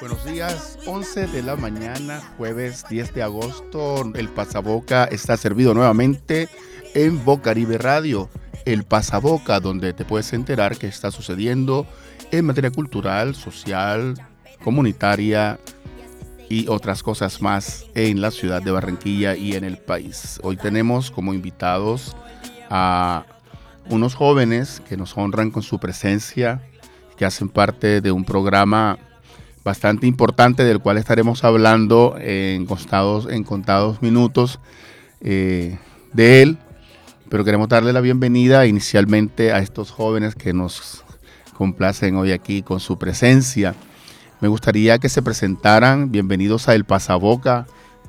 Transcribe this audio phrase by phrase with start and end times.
[0.00, 4.04] Buenos días, 11 de la mañana, jueves 10 de agosto.
[4.14, 6.48] El Pasaboca está servido nuevamente
[6.94, 8.30] en Bocaribe Radio.
[8.64, 11.84] El Pasaboca, donde te puedes enterar qué está sucediendo
[12.30, 14.14] en materia cultural, social,
[14.62, 15.58] comunitaria
[16.48, 20.38] y otras cosas más en la ciudad de Barranquilla y en el país.
[20.44, 22.16] Hoy tenemos como invitados
[22.70, 23.26] a
[23.90, 26.62] unos jóvenes que nos honran con su presencia,
[27.16, 28.96] que hacen parte de un programa
[29.68, 34.60] bastante importante del cual estaremos hablando en contados, en contados minutos
[35.20, 35.76] eh,
[36.14, 36.58] de él.
[37.28, 41.04] Pero queremos darle la bienvenida inicialmente a estos jóvenes que nos
[41.52, 43.74] complacen hoy aquí con su presencia.
[44.40, 46.10] Me gustaría que se presentaran.
[46.10, 47.66] Bienvenidos a El Pasaboca,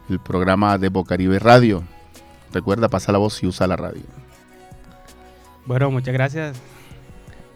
[0.10, 1.84] el programa de Bocaribe Radio.
[2.54, 4.04] Recuerda, pasa la voz y usa la radio.
[5.66, 6.58] Bueno, muchas gracias.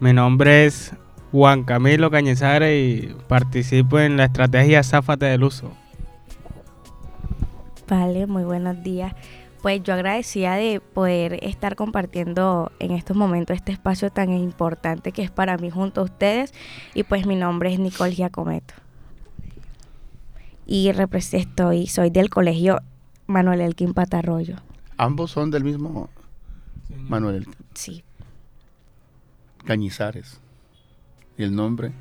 [0.02, 0.92] Mi nombre es
[1.34, 5.72] Juan Camilo Cañizares y participo en la estrategia Záfate del Uso.
[7.90, 9.16] Vale, muy buenos días.
[9.64, 15.24] Pues yo agradecía de poder estar compartiendo en estos momentos este espacio tan importante que
[15.24, 16.54] es para mí junto a ustedes.
[16.94, 18.76] Y pues mi nombre es Nicole Giacometo.
[20.68, 20.92] Y
[21.32, 22.78] estoy, soy del colegio
[23.26, 24.58] Manuel Elkin Patarroyo.
[24.98, 26.12] ¿Ambos son del mismo
[26.96, 27.56] Manuel Elkin?
[27.74, 28.04] Sí.
[29.66, 30.43] Cañizares.
[31.38, 31.92] ¿Y el nombre?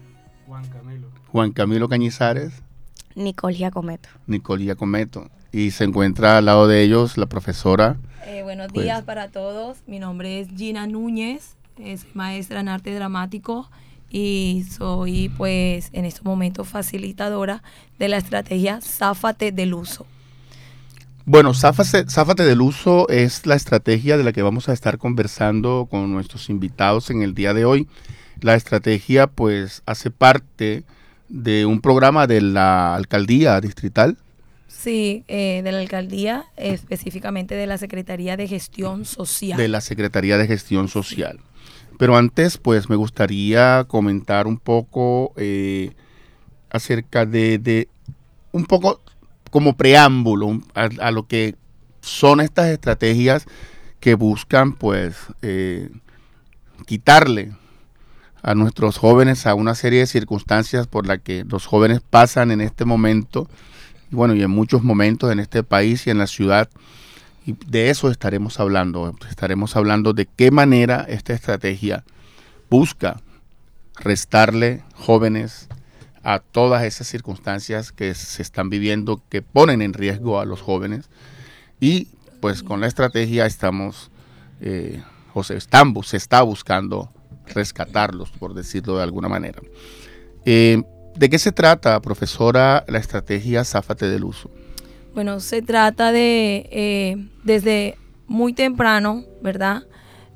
[0.47, 1.09] Juan Camilo.
[1.29, 2.53] Juan Camilo Cañizares.
[3.15, 4.09] Nicole Giacometo.
[4.27, 5.31] Nicole Giacometo.
[5.53, 7.97] Y se encuentra al lado de ellos la profesora.
[8.27, 9.79] Eh, buenos pues, días para todos.
[9.87, 13.69] Mi nombre es Gina Núñez, es maestra en arte dramático
[14.11, 17.63] y soy pues en estos momentos facilitadora
[17.99, 20.07] de la estrategia Záfate del Uso.
[21.25, 25.87] Bueno, Záfate, Záfate del Uso es la estrategia de la que vamos a estar conversando
[25.91, 27.89] con nuestros invitados en el día de hoy.
[28.43, 30.83] La estrategia pues hace parte
[31.29, 34.19] de un programa de la alcaldía distrital.
[34.67, 39.57] Sí, eh, de la alcaldía, específicamente de la Secretaría de Gestión Social.
[39.57, 41.39] De la Secretaría de Gestión Social.
[41.98, 45.92] Pero antes, pues me gustaría comentar un poco eh,
[46.69, 47.89] acerca de,
[48.51, 49.01] un poco
[49.51, 51.55] como preámbulo a, lo que
[52.01, 53.47] son estas estrategias
[54.01, 55.91] que buscan, pues, eh,
[56.86, 57.53] quitarle
[58.42, 62.61] a nuestros jóvenes a una serie de circunstancias por las que los jóvenes pasan en
[62.61, 63.48] este momento,
[64.11, 66.69] y bueno, y en muchos momentos en este país y en la ciudad.
[67.47, 69.17] Y de eso estaremos hablando.
[69.29, 72.05] Estaremos hablando de qué manera esta estrategia
[72.70, 73.20] busca
[73.97, 75.69] restarle jóvenes
[76.23, 81.09] a todas esas circunstancias que se están viviendo, que ponen en riesgo a los jóvenes.
[81.80, 82.09] Y
[82.41, 84.11] pues con la estrategia estamos,
[84.61, 85.03] eh,
[85.35, 87.11] o se, se está buscando
[87.47, 89.61] rescatarlos, por decirlo de alguna manera.
[90.45, 90.83] Eh,
[91.17, 94.51] ¿De qué se trata, profesora, la estrategia Záfate del Uso?
[95.14, 99.83] Bueno, se trata de, eh, desde muy temprano, ¿verdad?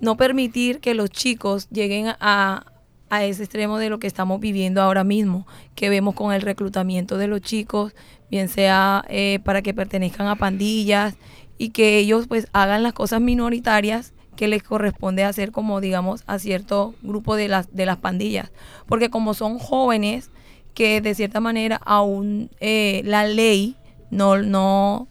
[0.01, 2.67] No permitir que los chicos lleguen a,
[3.09, 7.17] a ese extremo de lo que estamos viviendo ahora mismo, que vemos con el reclutamiento
[7.17, 7.95] de los chicos,
[8.31, 11.17] bien sea eh, para que pertenezcan a pandillas
[11.57, 16.39] y que ellos pues hagan las cosas minoritarias que les corresponde hacer como digamos a
[16.39, 18.53] cierto grupo de las, de las pandillas.
[18.87, 20.31] Porque como son jóvenes
[20.75, 23.77] que de cierta manera aún eh, la ley
[24.11, 25.09] no, no,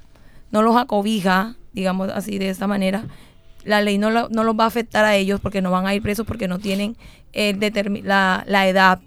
[0.51, 3.05] no los acobija, digamos así de esta manera,
[3.63, 6.01] la ley no, no los va a afectar a ellos porque no van a ir
[6.01, 6.95] presos porque no tienen
[7.33, 7.55] eh,
[8.03, 9.01] la, la edad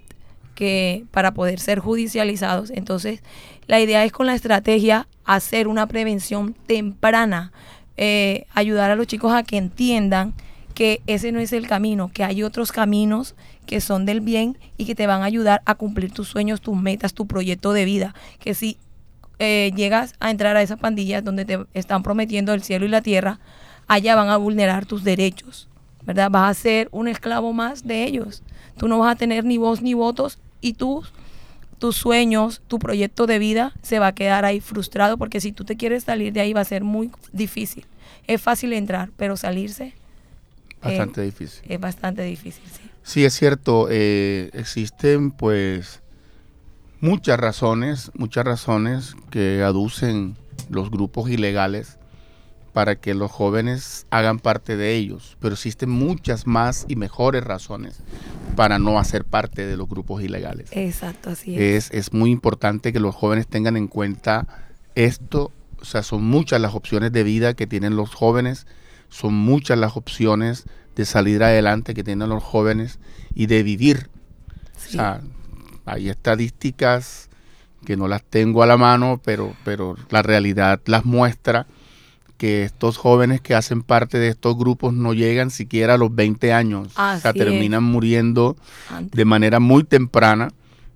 [0.55, 2.71] que para poder ser judicializados.
[2.71, 3.23] Entonces,
[3.69, 7.53] la idea es con la estrategia hacer una prevención temprana
[8.01, 10.33] eh, ayudar a los chicos a que entiendan
[10.73, 13.35] que ese no es el camino, que hay otros caminos
[13.67, 16.77] que son del bien y que te van a ayudar a cumplir tus sueños, tus
[16.77, 18.15] metas, tu proyecto de vida.
[18.39, 18.79] Que si
[19.41, 23.03] eh, llegas a entrar a esas pandillas donde te están prometiendo el cielo y la
[23.03, 23.41] tierra,
[23.89, 25.69] allá van a vulnerar tus derechos,
[26.05, 26.31] ¿verdad?
[26.31, 28.45] Vas a ser un esclavo más de ellos.
[28.77, 31.13] Tú no vas a tener ni voz ni votos y tus
[31.79, 35.65] tus sueños, tu proyecto de vida se va a quedar ahí frustrado porque si tú
[35.65, 37.87] te quieres salir de ahí va a ser muy difícil.
[38.27, 39.95] Es fácil entrar, pero salirse...
[40.83, 41.65] Bastante difícil.
[41.69, 42.89] Es bastante difícil, sí.
[43.03, 43.89] Sí, es cierto.
[43.91, 46.03] Eh, existen pues
[47.01, 50.37] muchas razones, muchas razones que aducen
[50.71, 51.98] los grupos ilegales
[52.73, 58.01] para que los jóvenes hagan parte de ellos, pero existen muchas más y mejores razones
[58.57, 60.69] para no hacer parte de los grupos ilegales.
[60.73, 61.91] Exacto, así es.
[61.93, 64.47] Es, muy importante que los jóvenes tengan en cuenta
[64.95, 68.67] esto, o sea, son muchas las opciones de vida que tienen los jóvenes,
[69.09, 70.65] son muchas las opciones
[70.97, 72.99] de salir adelante que tienen los jóvenes
[73.35, 74.11] y de vivir.
[74.77, 75.21] O sea,
[75.87, 77.29] hay estadísticas
[77.85, 81.67] que no las tengo a la mano, pero, pero la realidad las muestra
[82.39, 86.53] que estos jóvenes que hacen parte de estos grupos no llegan siquiera a los 20
[86.53, 87.35] años, o sea, es.
[87.35, 88.57] terminan muriendo
[88.89, 89.17] Antes.
[89.17, 90.49] de manera muy temprana,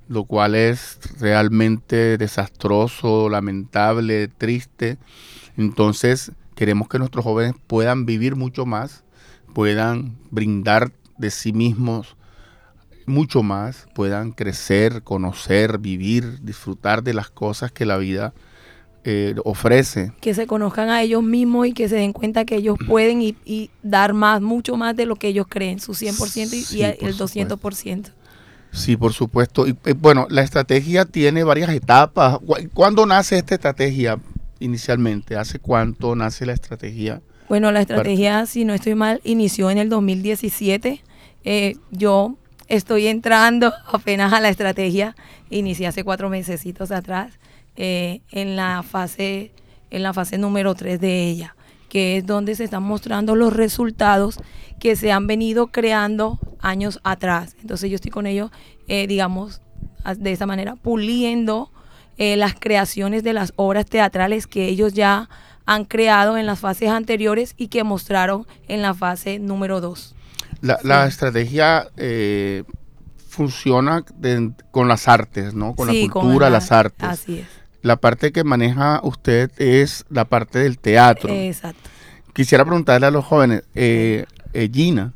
[0.09, 4.99] lo cual es realmente desastroso, lamentable, triste.
[5.57, 9.05] Entonces, queremos que nuestros jóvenes puedan vivir mucho más,
[9.53, 12.17] puedan brindar de sí mismos
[13.07, 18.33] mucho más, puedan crecer, conocer, vivir, disfrutar de las cosas que la vida
[19.05, 20.13] eh, ofrece.
[20.21, 23.37] que se conozcan a ellos mismos y que se den cuenta que ellos pueden y,
[23.45, 26.83] y dar más, mucho más de lo que ellos creen, su 100% y, y Sí,
[26.83, 28.11] el por 200%.
[28.71, 29.67] Sí, por supuesto.
[29.67, 32.39] Y eh, bueno, la estrategia tiene varias etapas.
[32.39, 34.19] Cu- ¿Cuándo nace esta estrategia
[34.61, 35.37] inicialmente?
[35.37, 37.21] ¿Hace cuánto nace la estrategia?
[37.49, 41.03] Bueno, la estrategia, si no estoy mal, inició en el 2017.
[41.45, 42.37] Eh, yo
[42.69, 45.17] estoy entrando apenas a la estrategia.
[45.51, 47.33] Inicié hace cuatro mesecitos atrás
[47.77, 49.53] eh, en la fase
[49.91, 51.55] en la fase número 3 de ella,
[51.91, 54.39] que es donde se están mostrando los resultados
[54.81, 57.57] que se han venido creando años atrás.
[57.61, 58.51] Entonces yo estoy con ellos,
[58.89, 59.61] eh, digamos,
[60.17, 61.71] de esa manera, puliendo
[62.17, 65.29] eh, las creaciones de las obras teatrales que ellos ya
[65.67, 70.15] han creado en las fases anteriores y que mostraron en la fase número 2.
[70.63, 72.65] La, la estrategia eh,
[73.29, 75.75] funciona de- con las artes, ¿no?
[75.75, 77.21] Con Sí, la cultura, el las arte, artes.
[77.21, 77.47] Así es.
[77.83, 81.33] La parte que maneja usted es la parte del teatro.
[81.33, 81.91] Exacto.
[82.33, 84.25] Quisiera preguntarle a los jóvenes, eh,
[84.55, 85.13] eh, Gina,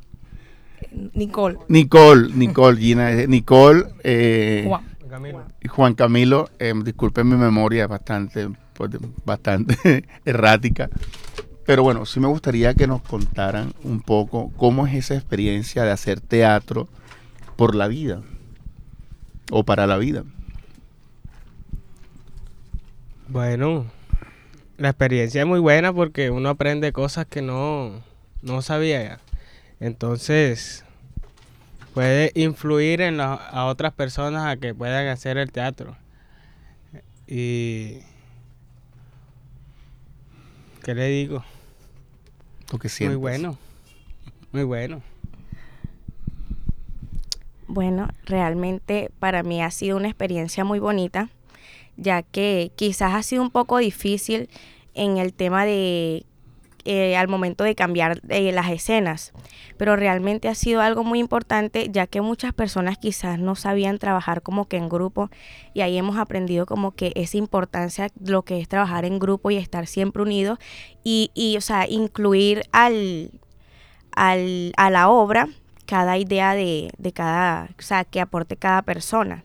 [1.14, 1.58] Nicole.
[1.68, 4.84] Nicole, Nicole, Gina, eh, Nicole, eh, Juan.
[5.62, 8.90] y Juan Camilo, eh, disculpen mi memoria, es bastante, pues,
[9.24, 10.88] bastante errática.
[11.64, 15.90] Pero bueno, sí me gustaría que nos contaran un poco cómo es esa experiencia de
[15.90, 16.88] hacer teatro
[17.56, 18.22] por la vida
[19.50, 20.24] o para la vida.
[23.28, 23.86] Bueno,
[24.78, 28.02] la experiencia es muy buena porque uno aprende cosas que no,
[28.42, 29.20] no sabía.
[29.80, 30.84] Entonces,
[31.94, 35.96] puede influir en la- a otras personas a que puedan hacer el teatro.
[37.26, 37.98] Y...
[40.84, 41.44] ¿Qué le digo?
[42.72, 43.18] Lo que Muy sientes.
[43.18, 43.58] bueno.
[44.52, 45.02] Muy bueno.
[47.68, 51.28] Bueno, realmente para mí ha sido una experiencia muy bonita,
[51.96, 54.48] ya que quizás ha sido un poco difícil
[54.94, 56.26] en el tema de
[56.88, 59.32] eh, al momento de cambiar eh, las escenas,
[59.76, 64.40] pero realmente ha sido algo muy importante, ya que muchas personas quizás no sabían trabajar
[64.40, 65.28] como que en grupo.
[65.74, 69.56] Y ahí hemos aprendido como que esa importancia, lo que es trabajar en grupo y
[69.56, 70.60] estar siempre unidos.
[71.02, 73.32] Y, y o sea, incluir al,
[74.12, 75.48] al, a la obra
[75.86, 79.42] cada idea de, de cada, o sea, que aporte cada persona.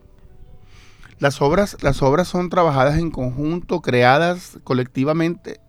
[1.21, 5.59] Las obras, las obras son trabajadas en conjunto, creadas colectivamente.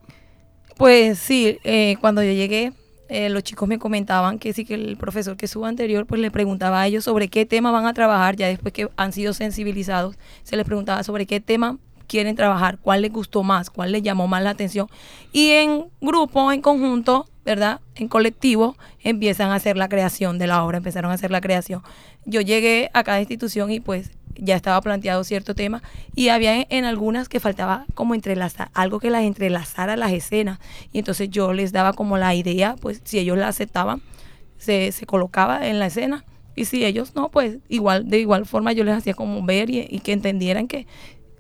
[0.79, 2.73] Pues sí, eh, cuando yo llegué,
[3.11, 6.31] eh, los chicos me comentaban que sí que el profesor que estuvo anterior, pues le
[6.31, 10.17] preguntaba a ellos sobre qué tema van a trabajar, ya después que han sido sensibilizados,
[10.43, 11.77] se les preguntaba sobre qué tema
[12.07, 14.89] quieren trabajar, cuál les gustó más, cuál les llamó más la atención.
[15.33, 17.81] Y en grupo, en conjunto, ¿verdad?
[17.95, 21.83] En colectivo, empiezan a hacer la creación de la obra, empezaron a hacer la creación.
[22.25, 25.83] Yo llegué a cada institución y pues ya estaba planteado cierto tema
[26.15, 30.59] y había en, algunas que faltaba como entrelazar, algo que las entrelazara las escenas.
[30.93, 34.03] Y entonces yo les daba como la idea, pues si ellos la aceptaban,
[34.59, 36.25] se, se colocaba en la escena.
[36.55, 39.87] Y si ellos no, pues igual, de igual forma yo les hacía como ver y,
[39.89, 40.87] y que entendieran que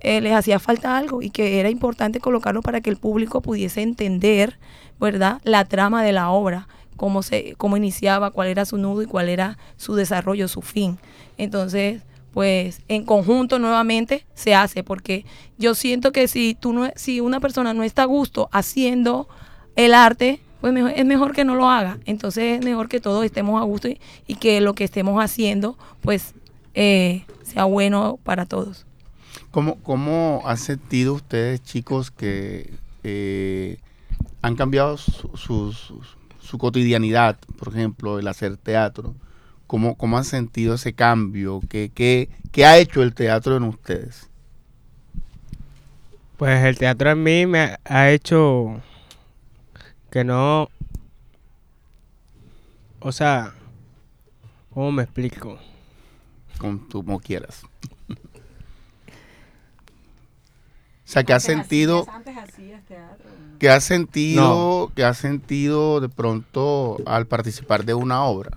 [0.02, 3.82] eh, les hacía falta algo y que era importante colocarlo para que el público pudiese
[3.82, 4.58] entender,
[5.00, 5.40] ¿verdad?
[5.44, 9.28] La trama de la obra, cómo se, cómo iniciaba, cuál era su nudo y cuál
[9.28, 10.98] era su desarrollo, su fin.
[11.38, 15.24] Entonces, pues en conjunto nuevamente se hace, porque
[15.58, 19.28] yo siento que si tú no, si una persona no está a gusto haciendo
[19.76, 21.98] el arte, pues mejor- es mejor que no lo haga.
[22.06, 25.76] Entonces es mejor que todos estemos a gusto y, y que lo que estemos haciendo,
[26.00, 26.34] pues
[26.74, 28.86] eh, sea bueno para todos.
[29.52, 33.78] ¿Cómo, cómo han sentido ustedes, chicos, que eh,
[34.42, 36.02] han cambiado su, su- su-
[36.40, 39.14] su cotidianidad, por ejemplo, el hacer teatro?
[39.68, 41.60] ¿Cómo, cómo han sentido ese cambio?
[41.68, 44.30] ¿Qué, qué, qué ha hecho el teatro en ustedes?
[46.36, 48.80] Pues el teatro en mí me ha hecho
[50.10, 50.68] que no...
[53.00, 53.52] O sea,
[54.70, 55.58] ¿cómo me explico?
[56.58, 57.62] Como, como quieras.
[61.12, 62.06] O sea, que has sentido,
[63.58, 68.56] que has sentido, que has sentido de pronto al participar de una obra.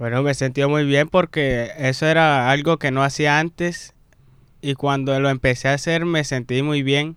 [0.00, 3.94] Bueno, me he sentido muy bien porque eso era algo que no hacía antes
[4.62, 7.14] y cuando lo empecé a hacer me sentí muy bien.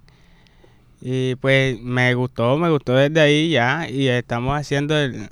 [1.02, 3.90] Y pues me gustó, me gustó desde ahí ya.
[3.90, 5.30] Y estamos haciendo el,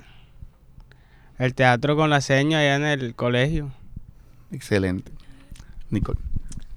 [1.38, 3.70] el teatro con la seña allá en el colegio.
[4.50, 5.12] Excelente.
[5.90, 6.18] Nicole.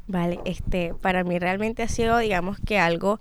[0.08, 3.20] Vale, este, para mí realmente ha sido, digamos que algo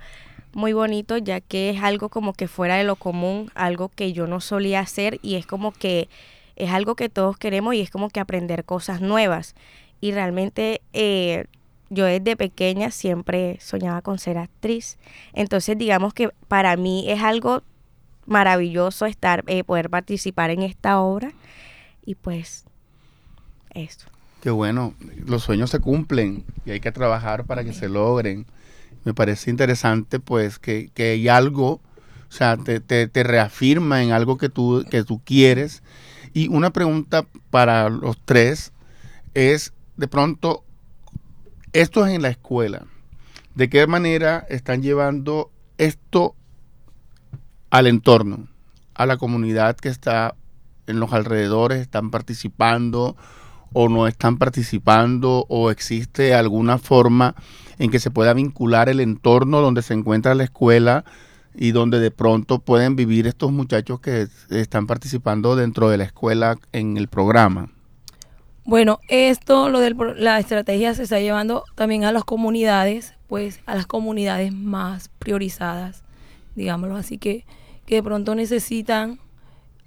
[0.52, 4.26] muy bonito, ya que es algo como que fuera de lo común, algo que yo
[4.26, 6.09] no solía hacer y es como que
[6.55, 9.55] es algo que todos queremos y es como que aprender cosas nuevas.
[10.00, 11.45] Y realmente eh,
[11.90, 14.97] yo desde pequeña siempre soñaba con ser actriz.
[15.35, 17.62] Entonces digamos que para mí es algo
[18.25, 21.33] maravilloso estar, eh, poder participar en esta obra
[22.05, 22.64] y pues
[23.75, 24.09] eso.
[24.47, 24.95] Qué bueno,
[25.26, 28.47] los sueños se cumplen y hay que trabajar para que se logren.
[29.03, 31.81] Me parece interesante pues que, que hay algo, o
[32.29, 35.83] sea, te, te, te, reafirma en algo que tú, que tú quieres.
[36.33, 38.73] Y una pregunta para los tres
[39.35, 40.62] es, de pronto,
[41.73, 42.87] esto es en la escuela.
[43.57, 46.37] ¿De qué manera están llevando esto
[47.71, 48.47] al entorno,
[48.95, 50.37] a la comunidad que está
[50.87, 53.17] en los alrededores, están participando
[53.73, 57.35] o no están participando o existe alguna forma
[57.78, 61.04] en que se pueda vincular el entorno donde se encuentra la escuela
[61.54, 66.56] y donde de pronto pueden vivir estos muchachos que están participando dentro de la escuela
[66.73, 67.70] en el programa.
[68.64, 73.75] Bueno, esto, lo de la estrategia se está llevando también a las comunidades, pues a
[73.75, 76.02] las comunidades más priorizadas,
[76.56, 77.46] digámoslo así, que,
[77.87, 79.20] que de pronto necesitan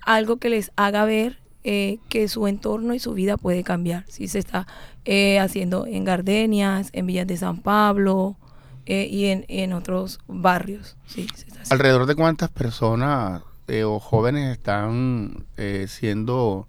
[0.05, 4.06] algo que les haga ver eh, que su entorno y su vida puede cambiar.
[4.08, 4.68] Si se está
[5.06, 8.38] eh, haciendo en Gardenias, en Villas de San Pablo
[8.86, 10.96] eh, y en, en, otros barrios.
[11.06, 11.28] Sí,
[11.70, 13.44] ¿Alrededor de cuántas personas
[13.86, 15.46] o jóvenes están
[15.88, 16.68] siendo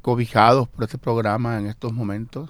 [0.00, 2.48] cobijados por este programa en estos momentos?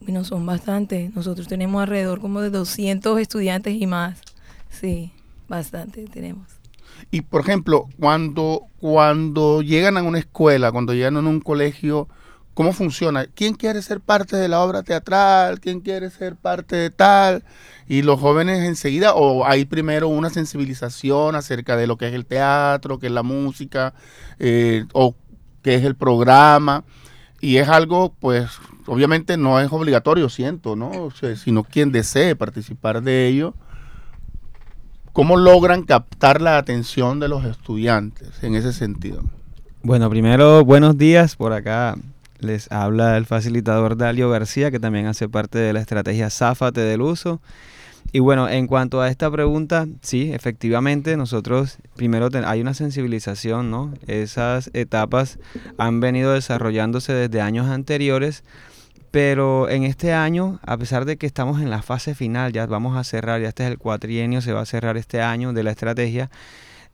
[0.00, 1.14] Bueno, son bastantes.
[1.14, 4.20] Nosotros tenemos alrededor como de 200 estudiantes y más.
[4.68, 5.12] Sí,
[5.48, 6.59] bastante tenemos.
[7.10, 12.08] Y por ejemplo, cuando, cuando llegan a una escuela, cuando llegan a un colegio,
[12.54, 13.26] ¿cómo funciona?
[13.26, 15.60] ¿Quién quiere ser parte de la obra teatral?
[15.60, 17.44] ¿Quién quiere ser parte de tal?
[17.88, 22.26] Y los jóvenes enseguida, o hay primero una sensibilización acerca de lo que es el
[22.26, 23.94] teatro, qué es la música,
[24.38, 25.14] eh, o
[25.62, 26.84] qué es el programa.
[27.40, 28.50] Y es algo, pues,
[28.86, 30.90] obviamente no es obligatorio, siento, ¿no?
[30.90, 33.54] O sea, sino quien desee participar de ello
[35.12, 39.24] ¿Cómo logran captar la atención de los estudiantes en ese sentido?
[39.82, 41.34] Bueno, primero, buenos días.
[41.34, 41.96] Por acá
[42.38, 47.02] les habla el facilitador Dalio García, que también hace parte de la estrategia Záfate del
[47.02, 47.40] Uso.
[48.12, 53.92] Y bueno, en cuanto a esta pregunta, sí, efectivamente, nosotros primero hay una sensibilización, ¿no?
[54.06, 55.38] Esas etapas
[55.76, 58.44] han venido desarrollándose desde años anteriores
[59.10, 62.96] pero en este año, a pesar de que estamos en la fase final, ya vamos
[62.96, 65.70] a cerrar, ya este es el cuatrienio, se va a cerrar este año de la
[65.72, 66.30] estrategia,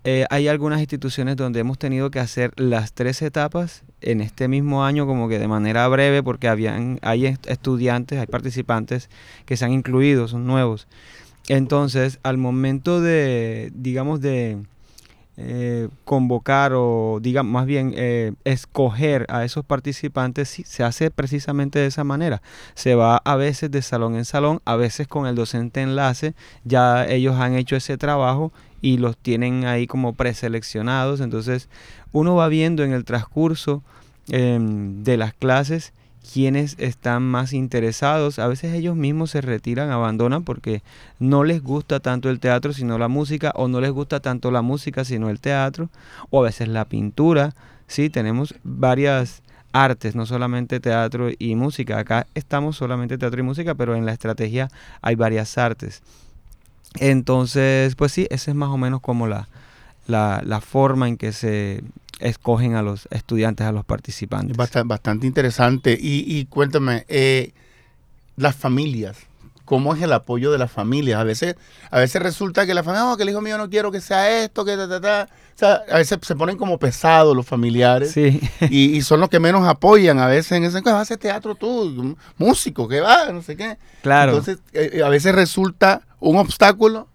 [0.08, 4.84] eh, hay algunas instituciones donde hemos tenido que hacer las tres etapas en este mismo
[4.84, 9.10] año como que de manera breve porque habían, hay estudiantes, hay participantes
[9.46, 10.86] que se han incluido, son nuevos.
[11.48, 14.58] Entonces, al momento de, digamos, de
[15.38, 21.86] eh, convocar o digamos más bien eh, escoger a esos participantes se hace precisamente de
[21.86, 22.40] esa manera.
[22.74, 27.04] Se va a veces de salón en salón a veces con el docente enlace ya
[27.06, 28.50] ellos han hecho ese trabajo
[28.80, 31.20] y los tienen ahí como preseleccionados.
[31.20, 31.68] Entonces
[32.12, 33.82] uno va viendo en el transcurso
[34.28, 35.92] em, de las clases
[36.32, 38.38] quienes están más interesados.
[38.38, 40.82] A veces ellos mismos se retiran, abandonan porque
[41.18, 44.62] no les gusta tanto el teatro sino la música, o no les gusta tanto la
[44.62, 45.88] música sino el teatro,
[46.30, 47.54] o a veces la pintura.
[47.86, 49.42] Sí, tenemos varias
[49.72, 51.98] artes, no solamente teatro y música.
[51.98, 54.68] Acá estamos solamente teatro y música, pero en la estrategia
[55.02, 56.02] hay varias artes.
[56.98, 59.48] Entonces, pues sí, esa es más o menos como la,
[60.06, 61.82] la, la forma en que se
[62.20, 64.56] escogen a los estudiantes, a los participantes.
[64.56, 65.96] Bastante, bastante interesante.
[66.00, 67.52] Y, cuéntame, eh,
[68.36, 69.18] las familias,
[69.64, 71.20] ¿cómo es el apoyo de las familias?
[71.20, 71.56] A veces,
[71.90, 74.42] a veces resulta que la familia, no, que el hijo mío no quiero que sea
[74.44, 75.28] esto, que ta, ta, ta.
[75.54, 78.12] O sea, a veces se ponen como pesados los familiares.
[78.12, 78.40] Sí.
[78.70, 82.16] Y, son los que menos apoyan a veces en ese vas a hacer teatro tú,
[82.36, 83.78] músico, que va, no sé qué.
[84.02, 84.32] Claro.
[84.32, 87.08] Entonces, eh, a veces resulta un obstáculo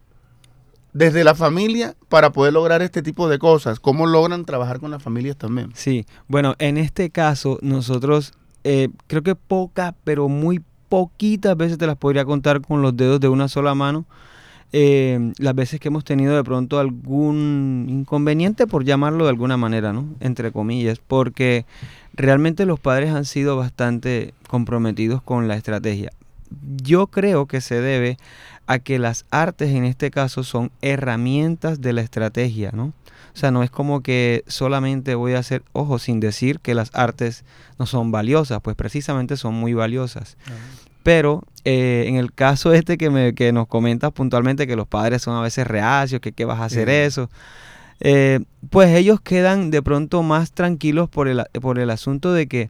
[0.94, 3.80] desde la familia para poder lograr este tipo de cosas?
[3.80, 5.72] ¿Cómo logran trabajar con las familias también?
[5.74, 8.34] Sí, bueno, en este caso nosotros
[8.64, 13.20] eh, creo que pocas, pero muy poquitas veces te las podría contar con los dedos
[13.20, 14.06] de una sola mano.
[14.74, 19.92] Eh, las veces que hemos tenido de pronto algún inconveniente, por llamarlo de alguna manera,
[19.92, 20.06] ¿no?
[20.22, 21.66] Entre comillas, porque
[22.14, 26.12] realmente los padres han sido bastante comprometidos con la estrategia.
[26.84, 28.18] yo creo que se debe
[28.72, 32.94] a que las artes en este caso son herramientas de la estrategia, ¿no?
[33.34, 36.90] O sea, no es como que solamente voy a hacer, ojo, sin decir que las
[36.94, 37.44] artes
[37.78, 40.38] no son valiosas, pues precisamente son muy valiosas.
[41.04, 45.22] Pero eh, en el caso este que, me, que nos comentas puntualmente que los padres
[45.22, 47.30] son a veces reacios, que qué vas a hacer eso,
[48.00, 52.70] eh, pues ellos quedan de pronto más tranquilos por el, por el asunto de que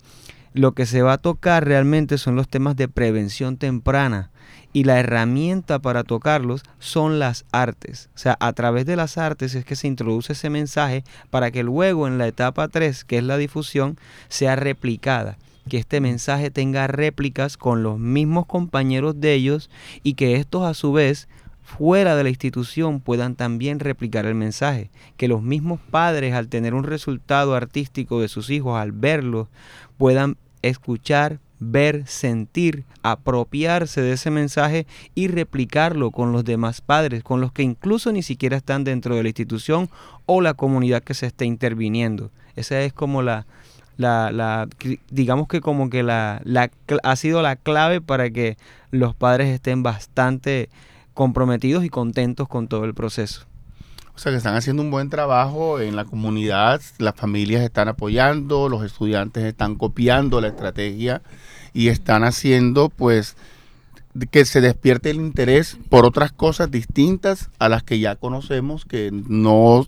[0.53, 4.31] lo que se va a tocar realmente son los temas de prevención temprana
[4.73, 8.09] y la herramienta para tocarlos son las artes.
[8.15, 11.63] O sea, a través de las artes es que se introduce ese mensaje para que
[11.63, 13.97] luego en la etapa 3, que es la difusión,
[14.29, 15.37] sea replicada.
[15.69, 19.69] Que este mensaje tenga réplicas con los mismos compañeros de ellos
[20.03, 21.27] y que estos a su vez
[21.61, 26.73] fuera de la institución puedan también replicar el mensaje, que los mismos padres al tener
[26.73, 29.47] un resultado artístico de sus hijos, al verlo,
[29.97, 37.39] puedan escuchar, ver, sentir, apropiarse de ese mensaje y replicarlo con los demás padres, con
[37.39, 39.89] los que incluso ni siquiera están dentro de la institución
[40.25, 42.31] o la comunidad que se esté interviniendo.
[42.55, 43.45] Esa es como la,
[43.97, 44.67] la,
[45.11, 46.71] digamos que como que la, la,
[47.03, 48.57] ha sido la clave para que
[48.89, 50.69] los padres estén bastante
[51.13, 53.45] comprometidos y contentos con todo el proceso.
[54.21, 58.85] Sea que están haciendo un buen trabajo en la comunidad, las familias están apoyando, los
[58.85, 61.23] estudiantes están copiando la estrategia
[61.73, 63.35] y están haciendo pues
[64.29, 69.09] que se despierte el interés por otras cosas distintas a las que ya conocemos que
[69.11, 69.87] no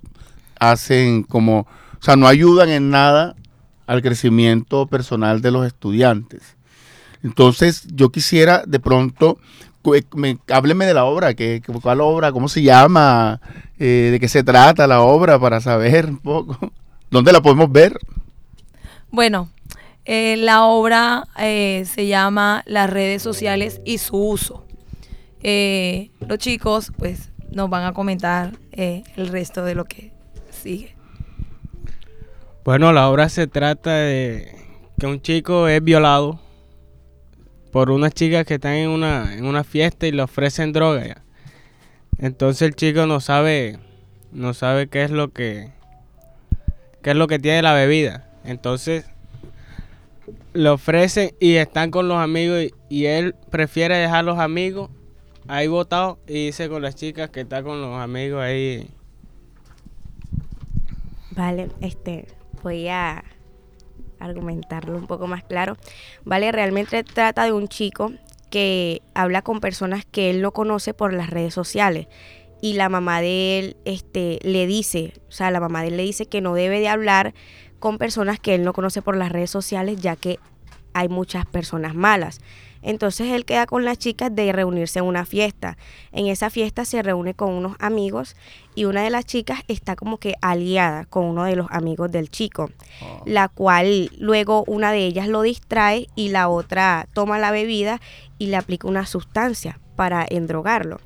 [0.59, 3.35] hacen como, o sea, no ayudan en nada
[3.85, 6.41] al crecimiento personal de los estudiantes.
[7.21, 9.37] Entonces, yo quisiera de pronto,
[10.15, 12.31] me, hábleme de la obra, que, ¿cuál obra?
[12.31, 13.41] ¿Cómo se llama?
[13.79, 15.39] Eh, ¿De qué se trata la obra?
[15.39, 16.57] Para saber un poco.
[17.11, 17.97] ¿Dónde la podemos ver?
[19.11, 19.49] Bueno,
[20.05, 24.65] eh, la obra eh, se llama Las redes sociales y su uso.
[25.41, 30.11] Eh, los chicos pues nos van a comentar el resto de lo que
[30.49, 30.95] sigue.
[32.65, 34.55] Bueno, la obra se trata de
[34.99, 36.39] que un chico es violado
[37.73, 41.23] por unas chicas que están en una, en una fiesta y le ofrecen droga.
[42.19, 43.79] Entonces el chico no sabe,
[44.31, 45.71] no sabe qué es lo que,
[47.01, 48.29] qué es lo que tiene la bebida.
[48.45, 49.07] Entonces
[50.53, 54.91] le ofrecen y están con los amigos y, él prefiere dejar los amigos
[55.47, 58.87] ahí votados y dice con las chicas que está con los amigos ahí.
[61.31, 62.27] Vale, este,
[62.61, 63.23] voy a
[64.25, 65.77] argumentarlo un poco más claro.
[66.23, 68.11] Vale, realmente trata de un chico
[68.49, 72.07] que habla con personas que él no conoce por las redes sociales
[72.63, 76.03] y la mamá de él este le dice, o sea, la mamá de él le
[76.03, 77.33] dice que no debe de hablar
[77.79, 80.39] con personas que él no conoce por las redes sociales, ya que
[80.93, 82.39] hay muchas personas malas.
[82.83, 85.77] Entonces él queda con las chicas de reunirse en una fiesta.
[86.11, 88.35] En esa fiesta se reúne con unos amigos
[88.75, 92.29] y una de las chicas está como que aliada con uno de los amigos del
[92.29, 92.69] chico,
[93.01, 93.23] oh.
[93.25, 98.01] la cual luego una de ellas lo distrae y la otra toma la bebida
[98.37, 100.99] y le aplica una sustancia para endrogarlo.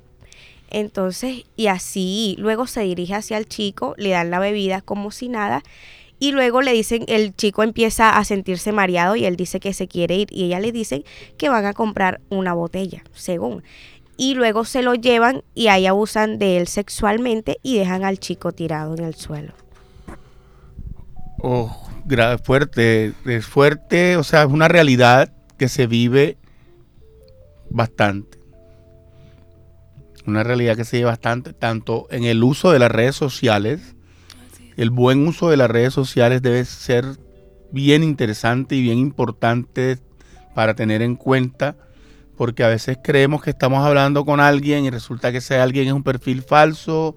[0.69, 5.29] Entonces, y así luego se dirige hacia el chico, le dan la bebida como si
[5.29, 5.63] nada
[6.19, 9.87] y luego le dicen, el chico empieza a sentirse mareado y él dice que se
[9.87, 11.03] quiere ir y ella le dicen
[11.37, 13.63] que van a comprar una botella, según.
[14.17, 18.51] Y luego se lo llevan y ahí abusan de él sexualmente y dejan al chico
[18.51, 19.53] tirado en el suelo.
[21.39, 21.87] Oh,
[22.43, 26.37] fuerte, es fuerte, o sea, es una realidad que se vive
[27.69, 28.39] bastante.
[30.25, 33.95] Una realidad que se vive bastante, tanto en el uso de las redes sociales,
[34.77, 37.05] el buen uso de las redes sociales debe ser
[37.71, 39.97] bien interesante y bien importante
[40.55, 41.75] para tener en cuenta,
[42.37, 45.93] porque a veces creemos que estamos hablando con alguien y resulta que ese alguien es
[45.93, 47.15] un perfil falso.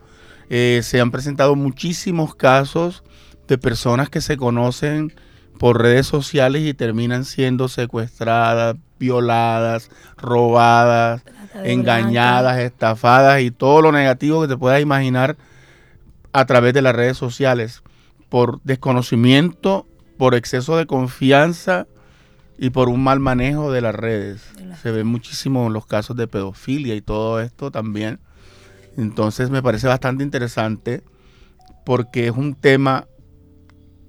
[0.48, 3.04] Eh, se han presentado muchísimos casos
[3.46, 5.12] de personas que se conocen
[5.58, 11.22] por redes sociales y terminan siendo secuestradas, violadas, robadas,
[11.64, 15.36] engañadas, estafadas y todo lo negativo que te puedas imaginar
[16.32, 17.82] a través de las redes sociales
[18.28, 21.86] por desconocimiento, por exceso de confianza
[22.58, 24.42] y por un mal manejo de las redes.
[24.82, 28.20] Se ven muchísimo los casos de pedofilia y todo esto también.
[28.96, 31.02] Entonces me parece bastante interesante
[31.84, 33.06] porque es un tema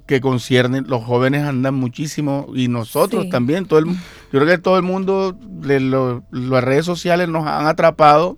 [0.05, 3.95] que concierne, los jóvenes andan muchísimo y nosotros también, todo el, yo
[4.31, 8.37] creo que todo el mundo, las redes sociales nos han atrapado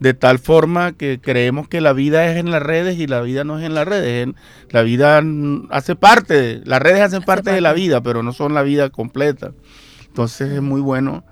[0.00, 3.44] de tal forma que creemos que la vida es en las redes y la vida
[3.44, 4.28] no es en las redes.
[4.70, 5.22] la vida
[5.70, 9.52] hace parte, las redes hacen parte, de la vida, pero no son la vida completa.
[10.08, 11.22] Entonces es muy bueno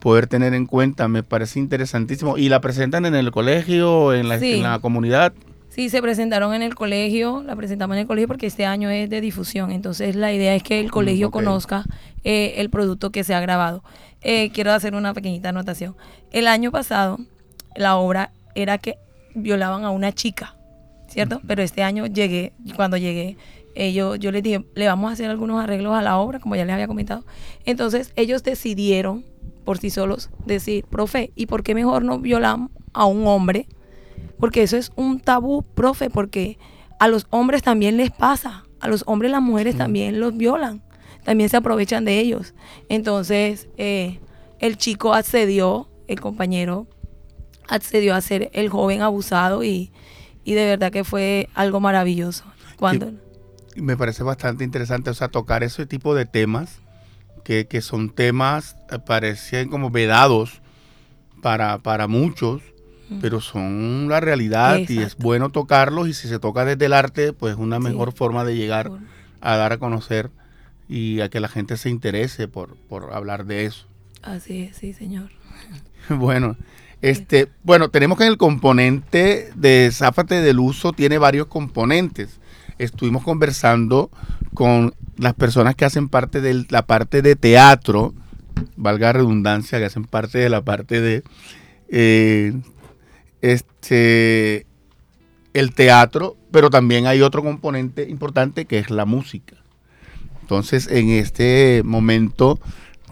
[0.00, 1.08] poder tener en cuenta.
[1.08, 2.36] Me parece interesantísimo.
[2.36, 4.54] ¿Y la presentan en el colegio, en la, Sí.
[4.54, 5.32] en la comunidad?
[5.70, 9.08] Sí, se presentaron en el colegio, la presentamos en el colegio porque este año es
[9.08, 11.32] de difusión, entonces la idea es que el colegio ok.
[11.34, 11.84] conozca
[12.24, 13.84] eh, el producto que se ha grabado.
[14.22, 15.94] Eh, quiero hacer una pequeñita anotación.
[16.32, 17.18] El año pasado
[17.74, 18.98] la obra era que
[19.34, 20.56] violaban a una chica,
[21.08, 21.40] ¿cierto?
[21.46, 23.36] Pero este año llegué, cuando llegué,
[23.74, 26.64] ellos, yo les dije, le vamos a hacer algunos arreglos a la obra, como ya
[26.64, 27.24] les había comentado.
[27.64, 29.24] Entonces ellos decidieron
[29.64, 33.68] por sí solos decir, profe, ¿y por qué mejor no violamos a un hombre?
[34.38, 36.58] Porque eso es un tabú, profe, porque
[36.98, 38.64] a los hombres también les pasa.
[38.80, 40.82] A los hombres las mujeres también los violan.
[41.24, 42.54] También se aprovechan de ellos.
[42.88, 44.20] Entonces, eh,
[44.60, 46.86] el chico accedió, el compañero
[47.68, 49.90] accedió a ser el joven abusado y,
[50.44, 52.44] y de verdad que fue algo maravilloso.
[52.76, 53.12] Cuando,
[53.76, 56.78] Me parece bastante interesante, o sea, tocar ese tipo de temas,
[57.44, 60.60] que, que son temas, eh, parecen como vedados
[61.42, 62.62] para, para muchos,
[63.20, 67.32] pero son la realidad y es bueno tocarlos y si se toca desde el arte,
[67.32, 67.84] pues es una Sí.
[67.84, 68.90] mejor forma de llegar
[69.40, 70.30] a dar a conocer
[70.88, 73.86] y a que la gente se interese por, por hablar de eso.
[74.22, 75.30] así es, sí, señor.
[76.10, 76.56] Bueno,
[77.00, 82.40] este, bueno, tenemos que en el componente de Záfate del Uso tiene varios componentes.
[82.78, 84.10] Estuvimos conversando
[84.54, 88.14] con las personas que hacen parte de la parte de teatro,
[88.76, 91.22] valga redundancia, que hacen parte de la parte de
[91.88, 92.54] eh,
[93.42, 94.66] este
[95.54, 99.56] el teatro, pero también hay otro componente importante que es la música.
[100.42, 102.60] Entonces, en este momento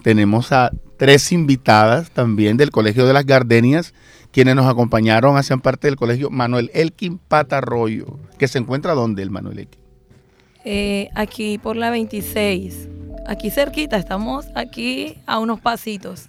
[0.03, 3.95] tenemos a tres invitadas también del Colegio de las Gardenias,
[4.33, 9.31] quienes nos acompañaron, hacían parte del colegio Manuel Elkin Patarroyo, que se encuentra donde el
[9.31, 9.81] Manuel Elkin.
[10.65, 12.89] Eh, aquí por la 26,
[13.27, 16.29] aquí cerquita, estamos aquí a unos pasitos.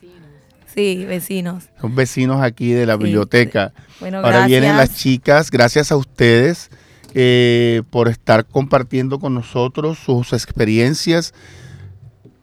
[0.73, 1.69] Sí, vecinos.
[1.81, 3.73] Son vecinos aquí de la Sí, biblioteca.
[3.99, 4.47] Bueno, Ahora gracias.
[4.47, 6.69] vienen las chicas, gracias a ustedes
[7.15, 11.33] eh, por estar compartiendo con nosotros sus experiencias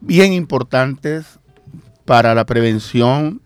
[0.01, 1.39] bien importantes
[2.05, 3.41] para la prevención,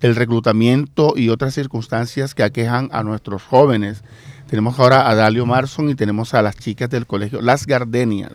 [0.00, 4.02] el reclutamiento y otras circunstancias que aquejan a nuestros jóvenes.
[4.48, 8.32] Tenemos ahora a Dalio Marson y tenemos a las chicas del colegio Las Gardenias.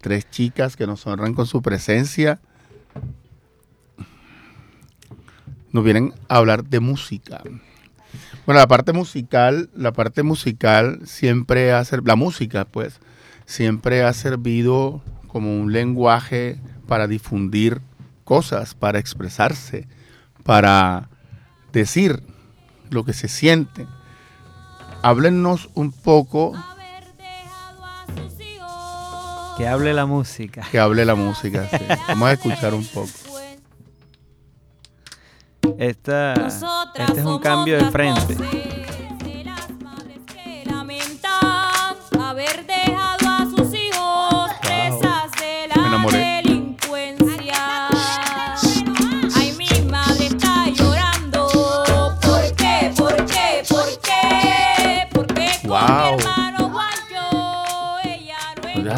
[0.00, 2.40] Tres chicas que nos honran con su presencia.
[5.72, 7.42] Nos vienen a hablar de música.
[8.46, 13.00] Bueno, la parte musical, la parte musical siempre ha ser, la música, pues,
[13.44, 17.80] siempre ha servido como un lenguaje para difundir
[18.24, 19.86] cosas, para expresarse,
[20.42, 21.08] para
[21.72, 22.22] decir
[22.90, 23.86] lo que se siente.
[25.02, 26.52] Háblennos un poco
[29.56, 30.66] Que hable la música.
[30.70, 31.66] que hable la música.
[31.70, 31.84] sí.
[32.08, 33.08] Vamos a escuchar un poco.
[35.78, 38.36] Esta, este es un cambio de frente.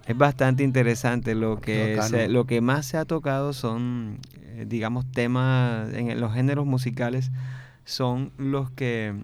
[0.07, 1.35] es bastante interesante.
[1.35, 6.33] Lo que, se- lo que más se ha tocado son, eh, digamos, temas en los
[6.33, 7.33] géneros musicales
[7.87, 9.15] son los que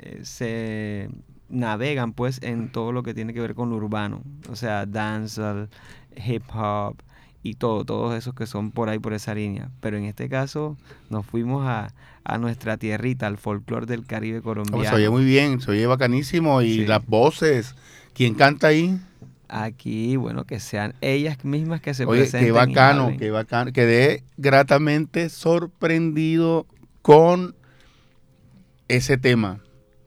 [0.00, 1.08] eh, se
[1.48, 4.22] navegan pues en todo lo que tiene que ver con lo urbano.
[4.50, 5.68] O sea, dancehall,
[6.16, 6.96] hip hop
[7.44, 9.70] y todo, todos esos que son por ahí por esa línea.
[9.80, 10.76] Pero en este caso
[11.10, 11.92] nos fuimos a,
[12.24, 14.84] a nuestra tierrita, al folclore del Caribe Oh, colombiano.
[14.88, 16.62] se oye muy bien, se oye bacanísimo.
[16.62, 16.86] Y Sí.
[16.86, 17.74] las voces.
[18.14, 18.98] ¿Quién canta ahí?
[19.48, 22.46] Aquí, bueno, que sean ellas mismas que se Oye, presenten.
[22.46, 23.70] qué bacano, qué bacano.
[23.72, 26.66] Quedé gratamente sorprendido
[27.02, 27.54] con
[28.96, 29.60] ese tema.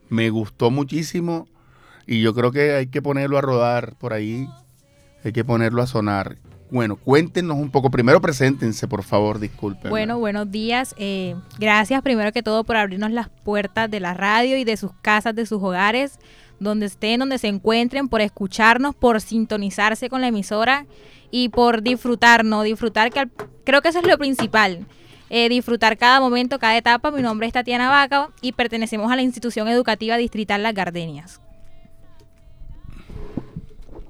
[0.10, 1.48] Me gustó muchísimo
[2.08, 4.48] y yo creo que hay que ponerlo a rodar por ahí,
[5.24, 6.38] hay que ponerlo a sonar.
[6.72, 9.90] Bueno, cuéntenos un poco, primero preséntense, por favor, disculpen.
[9.90, 10.94] Bueno, buenos días.
[10.98, 14.92] eh, gracias primero que todo por abrirnos las puertas de la radio y de sus
[15.02, 16.20] casas, de sus hogares,
[16.60, 20.86] donde estén, donde se encuentren, por escucharnos, por sintonizarse con la emisora
[21.32, 23.32] y por disfrutarnos, disfrutar, que al-
[23.64, 24.86] creo que eso es lo principal.
[25.30, 27.12] Eh, disfrutar cada momento, cada etapa.
[27.12, 31.42] Mi nombre es Tatiana Vaca y pertenecemos a la institución educativa distrital Las Gardenias.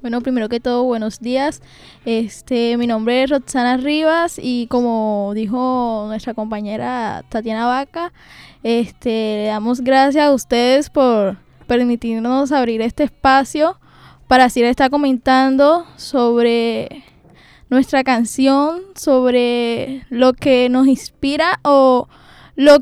[0.02, 1.64] Bueno, primero que todo, buenos días.
[2.06, 8.14] Este, mi nombre es Roxana Rivas y como dijo nuestra compañera Tatiana Vaca,
[8.62, 13.80] este, le damos gracias a ustedes por permitirnos abrir este espacio
[14.28, 17.04] para así estar comentando sobre
[17.70, 22.08] nuestra canción, sobre lo que nos inspira o
[22.56, 22.78] lo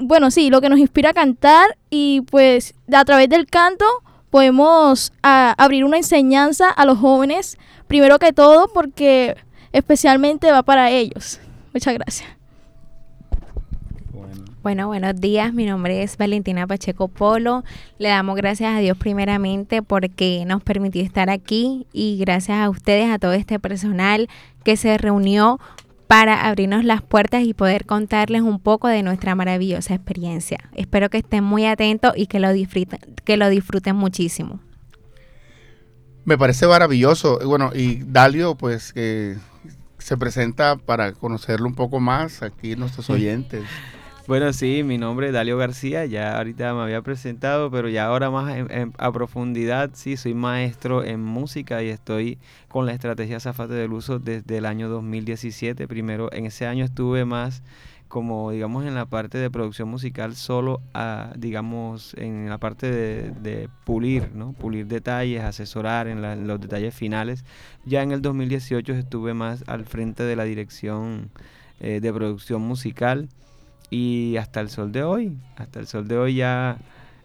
[0.00, 3.84] bueno, sí, lo que nos inspira a cantar y pues a través del canto
[4.30, 9.36] podemos abrir una enseñanza a los jóvenes, primero que todo porque
[9.72, 11.38] especialmente va para ellos.
[11.72, 12.28] Muchas gracias.
[14.64, 15.52] Bueno, buenos días.
[15.52, 17.64] Mi nombre es Valentina Pacheco Polo.
[17.98, 23.10] Le damos gracias a Dios primeramente porque nos permitió estar aquí y gracias a ustedes,
[23.10, 24.26] a todo este personal
[24.64, 25.60] que se reunió
[26.06, 30.60] para abrirnos las puertas y poder contarles un poco de nuestra maravillosa experiencia.
[30.74, 34.60] Espero que estén muy atentos y que lo disfruten, que lo disfruten muchísimo.
[36.24, 37.38] Me parece maravilloso.
[37.44, 39.36] Bueno, y Dalio, pues, que
[39.98, 43.64] se presenta para conocerlo un poco más aquí nuestros oyentes.
[44.26, 48.30] Bueno, sí, mi nombre es Dalio García, ya ahorita me había presentado, pero ya ahora
[48.30, 53.74] más en- a profundidad, sí, soy maestro en música y estoy con la estrategia Zafate
[53.74, 55.86] del Uso desde el año 2017.
[55.86, 57.62] Primero, en ese año estuve más
[58.08, 63.68] como, digamos, en la parte de producción musical, solo, a, digamos, en la parte de,
[63.84, 64.52] pulir, ¿no?
[64.54, 67.44] Pulir detalles, asesorar en, la- los detalles finales.
[67.84, 71.30] Ya en el 2018 estuve más al frente de la dirección
[71.80, 73.28] eh, de producción musical
[73.90, 76.78] y hasta el sol de hoy, hasta el sol de hoy ya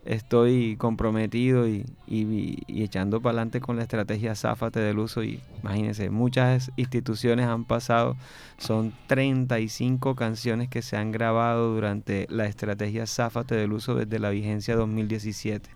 [0.05, 6.09] estoy comprometido y, y- echando para adelante con la estrategia Záfate del uso y imagínense,
[6.09, 8.15] muchas instituciones han pasado,
[8.57, 14.29] son 35 canciones que se han grabado durante la estrategia Záfate del uso desde la
[14.29, 15.69] vigencia 2017.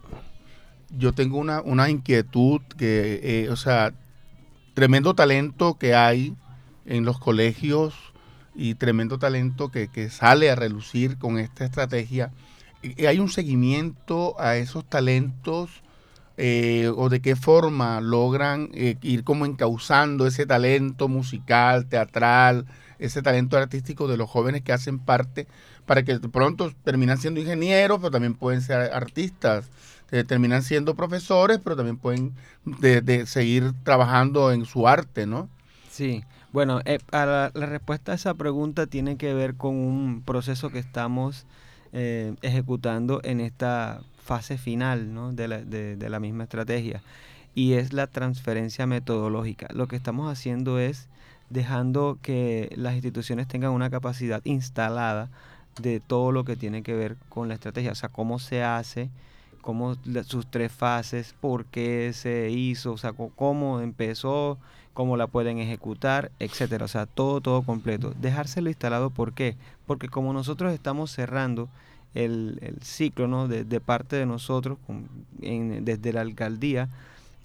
[0.98, 3.94] Yo tengo una, una inquietud que, eh, o sea,
[4.74, 6.36] tremendo talento que hay
[6.86, 8.13] en los colegios
[8.56, 12.32] y tremendo talento que, que sale a relucir con esta estrategia.
[13.08, 15.84] ¿Hay un seguimiento a esos talentos
[16.36, 22.66] eh, o de qué forma logran eh, ir como encauzando ese talento musical, teatral,
[22.98, 25.48] ese talento artístico de los jóvenes que hacen parte
[25.86, 29.70] para que de pronto terminan siendo ingenieros, pero también pueden ser artistas,
[30.10, 32.34] que terminan siendo profesores, pero también pueden
[32.66, 35.50] de, de seguir trabajando en su arte, ¿no?
[35.92, 40.70] Sí, bueno, eh, a la, respuesta a esa pregunta tiene que ver con un proceso
[40.70, 41.46] que estamos
[41.92, 45.34] eh, ejecutando en esta fase final ¿no?
[45.34, 47.02] de, la, de- la misma estrategia
[47.56, 49.68] y es la transferencia metodológica.
[49.74, 51.08] Lo que estamos haciendo es
[51.50, 55.30] dejando que las instituciones tengan una capacidad instalada
[55.82, 59.10] de todo lo que tiene que ver con la estrategia, o sea, cómo se hace,
[59.62, 64.58] cómo sus tres fases, por qué se hizo, o sea, cómo empezó,
[64.94, 68.14] cómo la pueden ejecutar, etcétera, o sea, todo, todo completo.
[68.22, 69.56] Dejárselo instalado, ¿por qué?
[69.86, 71.70] Porque como nosotros estamos cerrando
[72.14, 73.48] el, el ciclo, ¿no?
[73.48, 74.78] De, parte de nosotros,
[75.42, 76.90] en- desde la alcaldía,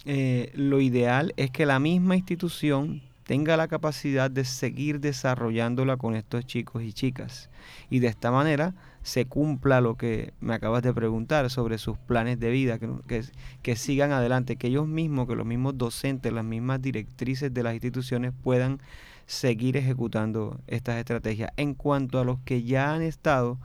[0.04, 6.14] eh, lo ideal es que la misma institución tenga la capacidad de seguir desarrollándola con
[6.14, 7.50] estos chicos y chicas.
[7.90, 12.38] Y de esta manera se cumpla lo que me acabas de preguntar sobre sus planes
[12.40, 13.24] de vida, que, que,
[13.62, 17.74] que sigan adelante, que ellos mismos, que los mismos docentes, las mismas directrices de las
[17.74, 18.80] instituciones puedan
[19.26, 21.50] seguir ejecutando estas estrategias.
[21.56, 23.58] En cuanto a los que ya han estado,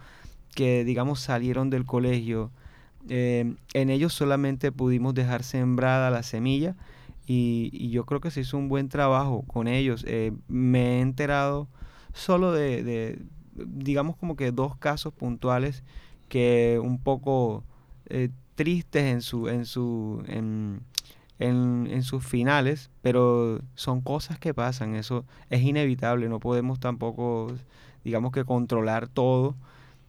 [0.56, 2.52] que digamos salieron del colegio,
[3.10, 6.76] eh, en ellos solamente pudimos dejar sembrada la semilla
[7.26, 10.04] y, y yo creo que se hizo un buen trabajo con ellos.
[10.08, 11.68] Eh, me he enterado
[12.14, 13.20] solo de, de,
[13.56, 15.84] digamos como que dos casos puntuales
[16.30, 17.64] que un poco
[18.08, 20.82] eh, tristes en su en su en,
[21.40, 27.54] en, en sus finales pero son cosas que pasan eso es inevitable no podemos tampoco
[28.04, 29.56] digamos que controlar todo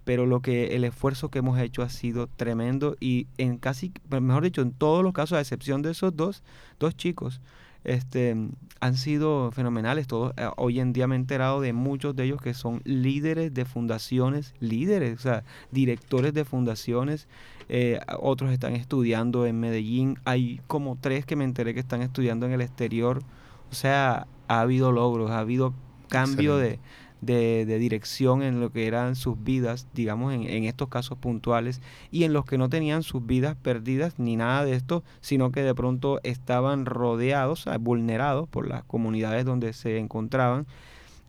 [0.04, 4.44] pero lo que el esfuerzo que hemos hecho ha sido tremendo y en casi mejor
[4.44, 6.42] dicho en todos los casos a excepción de esos dos
[6.78, 7.40] dos chicos
[7.84, 8.36] este,
[8.80, 10.06] han sido fenomenales.
[10.06, 13.54] Todos, eh, hoy en día me he enterado de muchos de ellos que son líderes
[13.54, 17.28] de fundaciones, líderes, o sea, directores de fundaciones.
[17.68, 20.18] eh, otros están estudiando en Medellín.
[20.24, 23.22] Hay como tres que me enteré que están estudiando en el exterior.
[23.70, 25.74] O sea, ha habido logros, ha habido
[26.08, 26.78] cambio de,
[27.20, 31.80] de, de dirección en lo que eran sus vidas, digamos, en, en estos casos puntuales,
[32.10, 35.62] y en los que no tenían sus vidas perdidas ni nada de esto, sino que
[35.62, 40.66] de pronto estaban rodeados, sea, vulnerados por las comunidades donde se encontraban.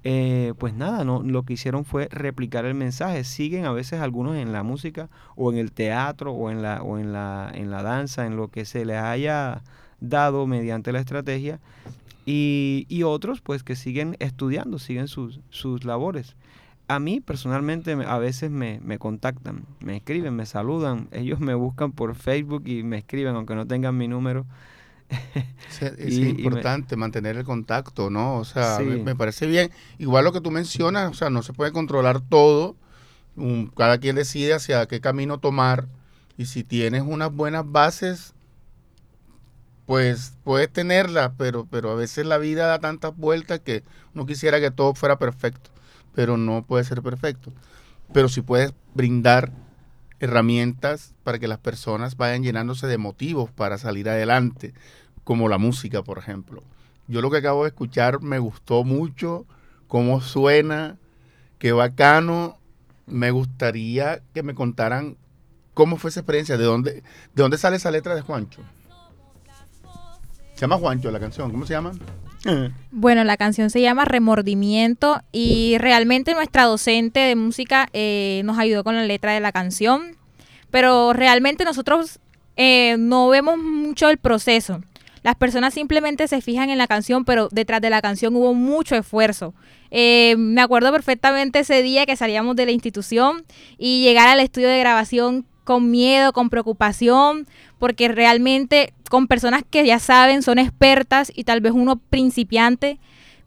[0.07, 3.23] Eh, pues nada, no, lo que hicieron fue replicar el mensaje.
[3.23, 6.99] Siguen a veces algunos en la música o en el teatro o en la, o
[6.99, 9.63] en la, en la danza, en lo que se les haya
[9.99, 11.59] dado mediante la estrategia,
[12.25, 16.35] y, y otros pues que siguen estudiando, siguen sus, sus labores.
[16.87, 21.53] A mí personalmente me- a veces me, me contactan, me escriben, me saludan, ellos me
[21.55, 24.45] buscan por Facebook y me escriben aunque no tengan mi número.
[25.81, 28.37] Es, y me- importante mantener el contacto, ¿no?
[28.37, 29.01] O sea, me, Sí.
[29.03, 29.71] me parece bien.
[29.97, 32.75] Igual lo que tú mencionas, o sea, no se puede controlar todo.
[33.75, 35.87] Cada quien decide hacia qué camino tomar.
[36.37, 38.33] Y si tienes unas buenas bases,
[39.85, 44.59] pues puedes tenerlas, pero, pero a veces la vida da tantas vueltas que uno quisiera
[44.59, 45.69] que todo fuera perfecto,
[46.13, 47.51] pero no puede ser perfecto.
[48.13, 49.51] Pero sí puedes brindar
[50.19, 54.73] herramientas para que las personas vayan llenándose de motivos para salir adelante,
[55.23, 56.63] como la música, por ejemplo.
[57.07, 59.45] Yo lo que acabo de escuchar me gustó mucho,
[59.87, 60.97] cómo suena,
[61.59, 62.57] qué bacano.
[63.05, 65.17] Me gustaría que me contaran
[65.75, 68.61] cómo fue esa experiencia, de dónde, de dónde sale esa letra de Juancho.
[70.55, 71.91] Se llama Juancho la canción, ¿cómo se llama?
[72.91, 78.83] Bueno, la canción se llama Remordimiento y realmente nuestra docente de música eh, nos ayudó
[78.83, 80.15] con la letra de la canción,
[80.69, 82.19] pero realmente nosotros
[82.55, 84.81] eh, no vemos mucho el proceso.
[85.23, 88.95] Las personas simplemente se fijan en la canción, pero detrás de la canción hubo mucho
[88.95, 89.55] esfuerzo.
[89.89, 93.43] Eh, me acuerdo perfectamente ese día que salíamos de la institución
[93.79, 97.47] y llegar al estudio de grabación con miedo, con preocupación,
[97.85, 102.97] porque realmente con personas que ya saben, son expertas y tal vez uno principiante,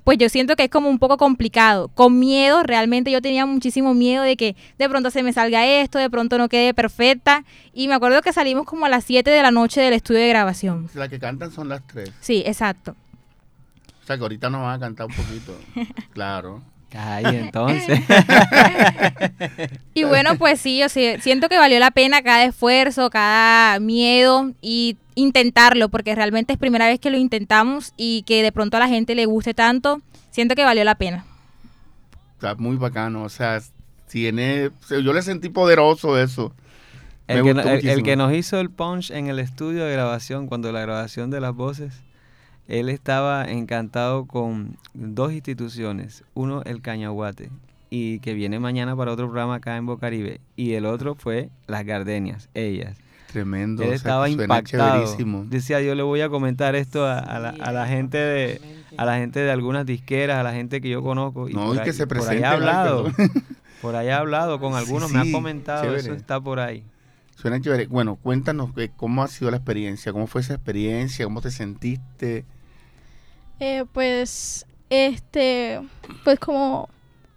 [0.04, 1.88] pues yo siento que es como un poco complicado.
[1.88, 5.98] Con miedo, realmente yo tenía muchísimo miedo de que de pronto se me salga esto,
[5.98, 7.44] de pronto no quede perfecta.
[7.72, 10.28] Y me acuerdo que salimos como a las 7 de la noche del estudio de
[10.28, 10.88] grabación.
[10.94, 12.12] Las que cantan son las tres.
[12.20, 12.94] Sí, exacto.
[14.04, 15.58] O sea que ahorita nos van a cantar un poquito.
[16.12, 16.62] Claro.
[16.96, 18.00] Ay, entonces.
[19.94, 24.52] Y bueno, pues sí, yo sí- siento que valió la pena cada esfuerzo, cada miedo
[24.60, 28.80] y intentarlo, porque realmente es primera vez que lo intentamos y que de pronto a
[28.80, 31.24] la gente le guste tanto, siento que valió la pena.
[32.34, 33.24] Está muy bacano.
[33.24, 33.60] O sea,
[34.08, 34.70] tiene.
[34.88, 36.54] Yo le sentí poderoso eso.
[37.26, 37.42] El
[38.02, 41.54] que nos hizo el punch en el estudio de grabación, cuando la grabación de las
[41.54, 41.92] voces,
[42.68, 46.22] él estaba encantado con dos instituciones.
[46.34, 47.50] Uno, el Cañaguate,
[47.90, 50.40] y que viene mañana para otro programa acá en Bocaribe.
[50.56, 52.96] Y el otro fue las Gardenias, ellas.
[53.32, 53.82] Tremendo.
[53.82, 55.04] Él o sea, estaba suena impactado.
[55.04, 55.44] chéverísimo.
[55.48, 58.60] Decía, yo le voy a comentar esto a, a la, a la gente de
[58.96, 61.46] a la gente de algunas disqueras, a la gente que yo conozco.
[61.50, 63.10] No, por y que ahí- se por ahí presente ha hablado.
[63.82, 66.82] Por ahí ha hablado con Sí, algunos, me ha comentado, eso está por ahí.
[67.36, 67.86] Suena chévere.
[67.86, 72.44] Bueno, cuéntanos eh, cómo ha sido la experiencia, cómo fue esa experiencia, cómo te sentiste.
[73.60, 75.80] Eh, pues, este,
[76.24, 76.88] pues como,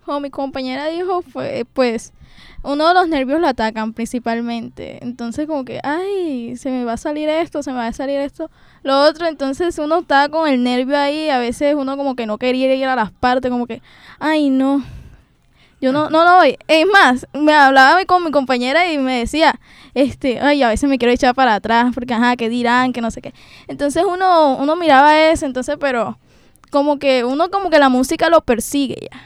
[0.05, 2.13] como mi compañera dijo, fue, pues,
[2.63, 4.99] uno de los nervios lo atacan principalmente.
[5.03, 8.19] Entonces, como que, ay, se me va a salir esto, se me va a salir
[8.19, 8.51] esto,
[8.83, 9.27] lo otro.
[9.27, 11.29] Entonces, uno está con el nervio ahí.
[11.29, 13.81] A veces uno como que no quería ir a las partes, como que,
[14.19, 14.83] ay, no.
[15.81, 16.57] Yo no, no lo voy.
[16.67, 19.59] Es más, me hablaba con mi compañera y me decía,
[19.93, 23.11] este, ay, a veces me quiero echar para atrás porque, ajá, que dirán, que no
[23.11, 23.33] sé qué.
[23.67, 26.17] Entonces uno, uno miraba eso, entonces, pero
[26.69, 29.21] como que uno como que la música lo persigue ya.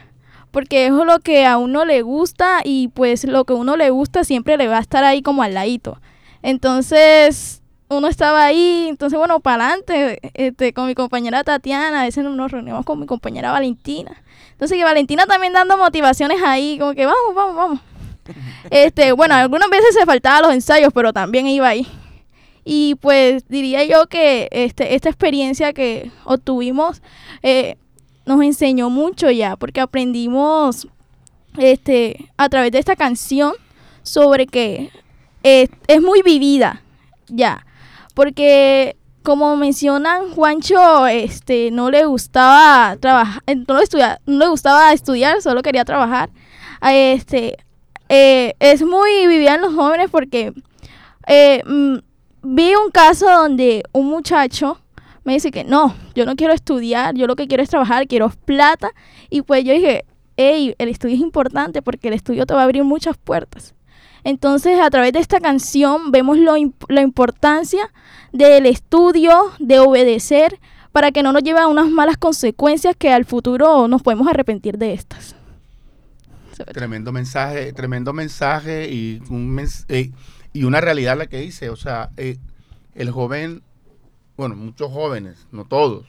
[0.52, 3.90] Porque es lo que a uno le gusta y pues lo que a uno le
[3.90, 6.00] gusta siempre le va a estar ahí como al ladito.
[6.42, 12.24] Entonces uno estaba ahí, entonces bueno, para adelante, este, con mi compañera Tatiana, a veces
[12.24, 14.24] nos reunimos con mi compañera Valentina.
[14.52, 17.80] Entonces que Valentina también dando motivaciones ahí, como que vamos, vamos, vamos.
[18.70, 21.88] Este, bueno, algunas veces se faltaban los ensayos, pero también iba ahí.
[22.64, 27.02] Y pues diría yo que este, esta experiencia que obtuvimos
[27.44, 27.76] eh,
[28.26, 30.88] nos enseñó mucho ya, porque aprendimos
[31.58, 33.54] este, a través de esta canción
[34.02, 34.90] sobre que
[35.44, 36.82] eh, es muy vivida
[37.28, 37.66] ya,
[38.16, 44.92] porque como mencionan Juancho, este, no le gustaba trabajar, no le, estudia- no le gustaba
[44.94, 46.30] estudiar, solo quería trabajar.
[46.82, 47.58] Este,
[48.10, 50.54] eh, es muy vivida en los jóvenes porque
[51.28, 51.98] eh, mm,
[52.44, 54.80] vi un caso donde un muchacho
[55.24, 58.30] me dice que no, yo no quiero estudiar, yo lo que quiero es trabajar, quiero
[58.30, 58.92] plata.
[59.32, 60.06] Y pues yo dije,
[60.38, 63.74] hey, el estudio es importante porque el estudio te va a abrir muchas puertas.
[64.24, 66.54] Entonces, a través de esta canción vemos lo
[66.90, 67.92] la importancia
[68.32, 70.60] del estudio, de obedecer,
[70.92, 74.78] para que no nos lleve a unas malas consecuencias que al futuro nos podemos arrepentir
[74.78, 75.36] de estas.
[76.64, 80.12] Tremendo mensaje, tremendo mensaje y, un eh,
[80.54, 82.38] y una realidad la que dice, o sea, eh,
[82.94, 83.62] el joven,
[84.38, 86.06] bueno, muchos jóvenes, no todos,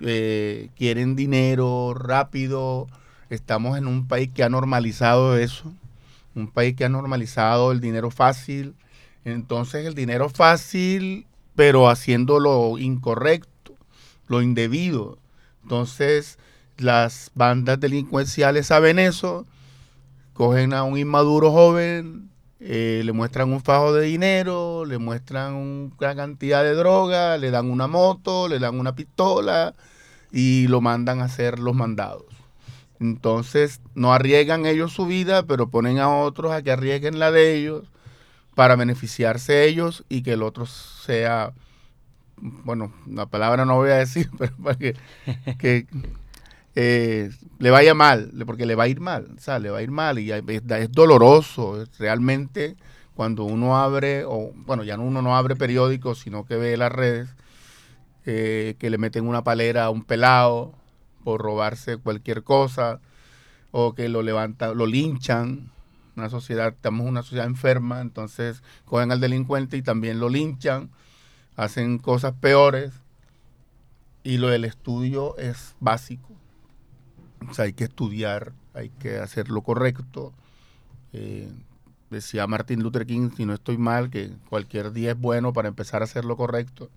[0.00, 2.88] eh, quieren dinero rápido,
[3.30, 5.72] estamos en un país que ha normalizado eso,
[6.34, 8.74] un país que ha normalizado el dinero fácil,
[9.24, 13.74] entonces el dinero fácil, pero haciendo lo incorrecto,
[14.26, 15.18] lo indebido,
[15.62, 16.38] entonces
[16.76, 19.46] las bandas delincuenciales saben eso,
[20.36, 22.30] cogen a un inmaduro joven,
[22.60, 27.70] eh, le muestran un fajo de dinero, le muestran una cantidad de droga, le dan
[27.70, 29.74] una moto, le dan una pistola
[30.30, 32.24] y lo mandan a hacer los mandados.
[33.00, 37.54] Entonces no arriesgan ellos su vida, pero ponen a otros a que arriesguen la de
[37.54, 37.84] ellos
[38.54, 41.52] para beneficiarse ellos y que el otro sea,
[42.36, 44.96] bueno, la palabra no voy a decir, pero para que,
[45.58, 45.86] que
[46.76, 49.82] eh, le vaya mal, porque le va a ir mal, o sea, le va a
[49.82, 52.76] ir mal y es, es doloroso, realmente
[53.14, 56.92] cuando uno abre, o bueno, ya no- uno no abre periódicos, sino que ve las
[56.92, 57.34] redes,
[58.26, 60.74] eh, que le meten una palera a un pelado
[61.24, 63.00] por robarse cualquier cosa,
[63.72, 65.70] o que lo levantan, lo linchan,
[66.16, 70.90] una sociedad, estamos una sociedad enferma, entonces cogen al delincuente y también lo linchan,
[71.56, 72.92] hacen cosas peores,
[74.24, 76.28] y lo del estudio es básico.
[77.52, 80.32] Sea, hay que estudiar, hay que hacer lo correcto.
[81.12, 81.50] Eh,
[82.10, 86.02] decía Martin Luther King, si no estoy mal, que cualquier día es bueno para empezar
[86.02, 86.90] a hacer lo correcto.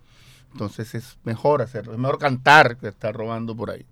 [0.51, 3.85] Entonces es mejor hacerlo, es mejor cantar que estar robando por ahí.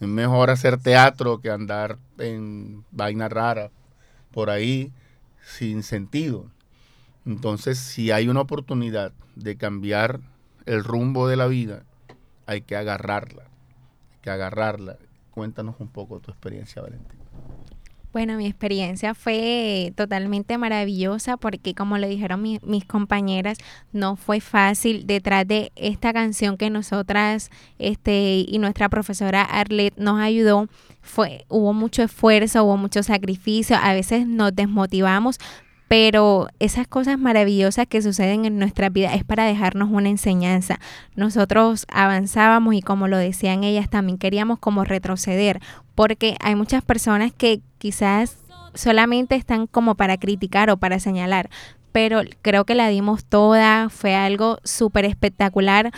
[0.00, 3.70] Es mejor hacer teatro que andar en vaina rara
[4.32, 4.92] por ahí
[5.44, 6.50] sin sentido.
[7.24, 10.20] Entonces, si hay una oportunidad de cambiar
[10.66, 11.84] el rumbo de la vida,
[12.46, 13.44] hay que agarrarla.
[13.44, 14.96] Hay que agarrarla.
[15.32, 17.20] Cuéntanos un poco tu experiencia, Valentina.
[18.12, 23.56] Bueno, mi experiencia fue totalmente maravillosa porque como lo dijeron mi- mis compañeras,
[23.92, 30.20] no fue fácil detrás de esta canción que nosotras este y nuestra profesora Arlet nos
[30.20, 30.68] ayudó,
[31.00, 35.38] fue hubo mucho esfuerzo, hubo mucho sacrificio, a veces nos desmotivamos,
[35.92, 40.80] pero esas cosas maravillosas que suceden en nuestra vida es para dejarnos una enseñanza.
[41.16, 45.60] Nosotros avanzábamos y como lo decían ellas, también queríamos como retroceder,
[45.94, 48.38] porque hay muchas personas que quizás
[48.72, 51.50] solamente están como para criticar o para señalar,
[51.92, 55.92] pero creo que la dimos toda, fue algo súper espectacular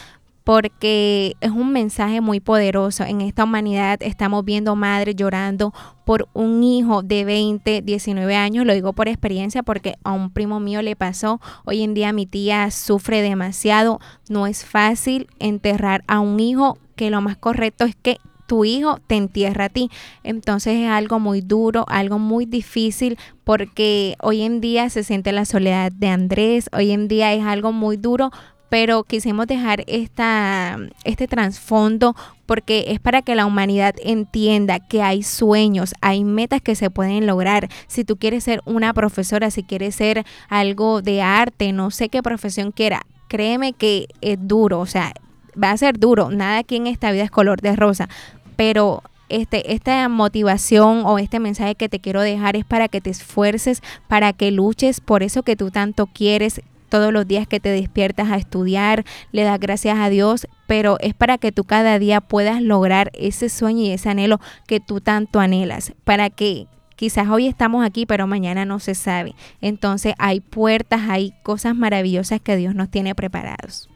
[0.45, 3.05] porque es un mensaje muy poderoso.
[3.05, 5.73] En esta humanidad estamos viendo madres llorando
[6.05, 8.67] por un hijo de 20, 19 años.
[8.67, 11.41] Lo digo por experiencia porque a un primo mío le pasó.
[11.65, 14.01] Hoy en día mi tía sufre demasiado.
[14.29, 18.99] No es fácil enterrar a un hijo que lo más correcto es que tu hijo
[19.07, 19.91] te entierra a ti.
[20.23, 25.45] Entonces es algo muy duro, algo muy difícil porque hoy en día se siente la
[25.45, 28.31] soledad de Andrés, hoy en día es algo muy duro,
[28.75, 35.23] pero quisimos dejar esta, este trasfondo porque es para que la humanidad entienda que hay
[35.23, 37.69] sueños, hay metas que se pueden lograr.
[37.87, 42.21] Si tú quieres ser una profesora, si quieres ser algo de arte, no sé qué
[42.21, 45.13] profesión quiera, créeme que es duro, o sea,
[45.57, 48.09] va a ser duro, nada aquí en esta vida es color de rosa,
[48.57, 53.11] pero este, esta motivación o este mensaje que te quiero dejar es para que te
[53.11, 57.71] esfuerces, para que luches por eso que tú tanto quieres todos los días que te
[57.71, 62.21] despiertas a estudiar, le das gracias a Dios, pero es para que tú cada día
[62.21, 66.67] puedas lograr ese sueño y ese anhelo que tú tanto anhelas, para que
[66.97, 69.35] quizás hoy estamos aquí, pero mañana no se sabe.
[69.61, 73.89] Entonces hay puertas, hay cosas maravillosas que Dios nos tiene preparados.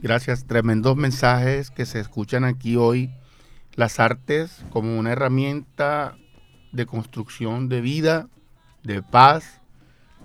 [0.00, 3.10] Gracias, tremendos mensajes que se escuchan aquí hoy.
[3.74, 6.16] Las artes como una herramienta
[6.72, 8.28] de construcción de vida,
[8.82, 9.60] de paz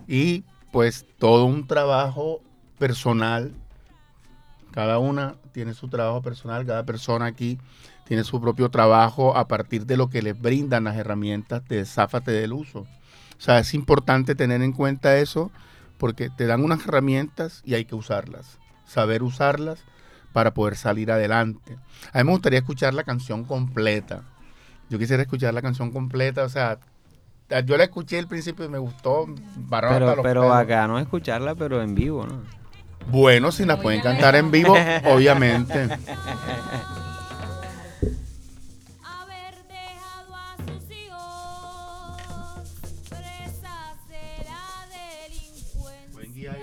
[0.08, 2.42] y pues todo un trabajo
[2.80, 3.54] personal.
[4.72, 7.60] Cada una tiene su trabajo personal, cada persona aquí
[8.06, 12.32] tiene su propio trabajo a partir de lo que les brindan las herramientas de Záfate
[12.32, 12.80] del uso.
[12.80, 12.88] O
[13.38, 15.52] sea, es importante tener en cuenta eso
[16.00, 18.58] porque te dan unas herramientas y hay que usarlas,
[18.88, 19.84] saber usarlas
[20.34, 21.78] para poder salir adelante.
[22.14, 24.24] A mí me gustaría escuchar la canción completa.
[24.90, 26.80] Yo quisiera escuchar la canción completa, o sea,
[27.66, 29.26] yo la escuché al principio y me gustó.
[29.26, 30.56] hasta Pero, los pero pelos.
[30.56, 32.42] acá no escucharla, pero en vivo, ¿no?
[33.08, 34.74] Bueno, si las pueden cantar en vivo,
[35.06, 35.82] obviamente.
[39.04, 42.18] haber dejado a sus hijos
[43.10, 44.88] presas de la
[45.28, 46.56] delincuencia.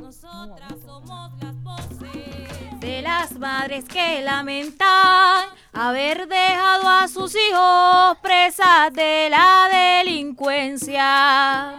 [0.00, 8.92] Nosotras somos las voces de las madres que lamentan haber dejado a sus hijos presas
[8.92, 11.74] de la delincuencia.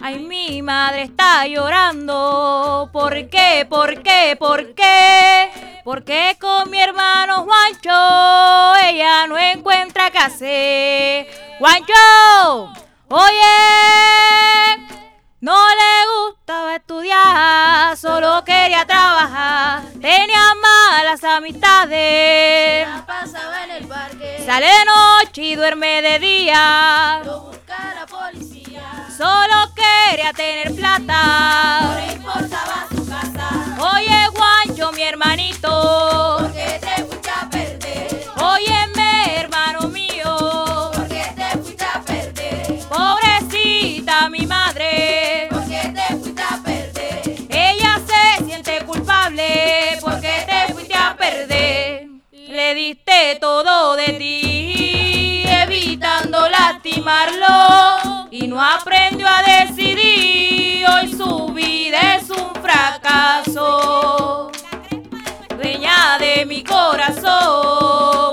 [0.00, 2.88] Ay, mi madre está llorando.
[2.92, 3.66] ¿Por qué?
[3.68, 4.36] ¿Por qué?
[4.38, 5.50] ¿Por qué?
[5.84, 11.26] Porque con mi hermano Juancho ella no encuentra hacer.
[11.58, 12.72] ¡Juancho!
[13.08, 13.56] Oye,
[15.40, 15.99] no le
[16.50, 19.82] gustaba estudiar, solo quería trabajar.
[20.00, 22.88] Tenía malas amistades.
[23.06, 27.22] pasaba en el parque, Sale de noche y duerme de día.
[27.24, 28.82] buscar a policía,
[29.16, 32.02] Solo quería tener plata.
[32.14, 36.09] importaba su casa, Oye, Juancho, mi hermanito.
[52.90, 58.26] Diste todo de ti, evitando lastimarlo.
[58.32, 60.84] Y no aprendió a decidir.
[60.88, 64.50] Hoy su vida es un fracaso.
[65.56, 68.29] Dueña de mi corazón,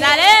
[0.00, 0.39] parque, sale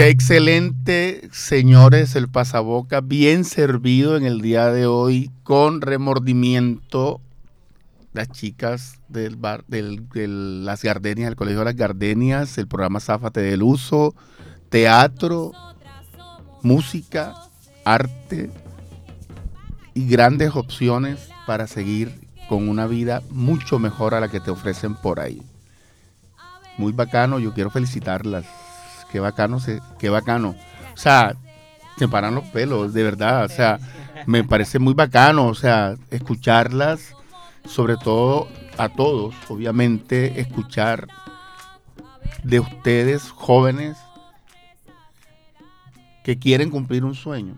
[0.00, 7.20] Qué excelente, señores, el pasaboca, bien servido en el día de hoy, con remordimiento.
[8.14, 12.98] Las chicas del bar, del, de las Gardenias, el Colegio de las Gardenias, el programa
[12.98, 14.14] Záfate del Uso,
[14.70, 15.52] teatro,
[16.62, 17.34] música,
[17.84, 18.50] arte
[19.92, 24.94] y grandes opciones para seguir con una vida mucho mejor a la que te ofrecen
[24.94, 25.42] por ahí.
[26.78, 28.69] Muy bacano, yo quiero felicitarlas.
[29.12, 30.54] Qué bacano, se, qué bacano.
[30.94, 31.34] O sea,
[31.98, 33.44] se paran los pelos, de verdad.
[33.44, 33.78] O sea,
[34.26, 37.14] me parece muy bacano, o sea, escucharlas,
[37.66, 38.48] sobre todo
[38.78, 41.06] a todos, obviamente, escuchar
[42.42, 43.98] de ustedes, jóvenes,
[46.24, 47.54] que quieren cumplir un sueño.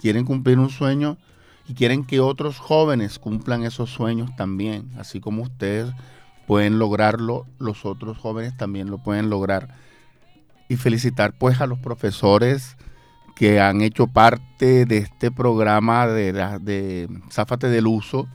[0.00, 1.16] Quieren cumplir un sueño
[1.66, 4.90] y quieren que otros jóvenes cumplan esos sueños también.
[4.98, 5.92] Así como ustedes
[6.46, 9.74] pueden lograrlo, los otros jóvenes también lo pueden lograr.
[10.68, 12.76] Y felicitar pues a los profesores
[13.34, 18.28] que han hecho parte de este programa de, de Záfate del Uso,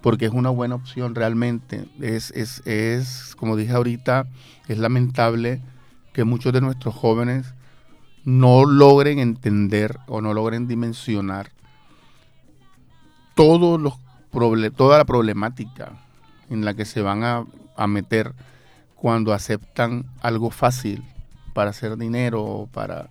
[0.00, 1.84] porque es una buena opción realmente.
[2.00, 4.26] Es, es, es, como dije ahorita,
[4.68, 5.60] es lamentable
[6.12, 7.54] que muchos de nuestros jóvenes
[8.24, 11.50] no logren entender o no logren dimensionar
[13.34, 13.94] todos los
[14.76, 15.92] toda la problemática
[16.48, 17.44] en la que se van a,
[17.76, 18.32] a meter
[18.94, 21.02] cuando aceptan algo fácil
[21.52, 23.10] para hacer dinero para,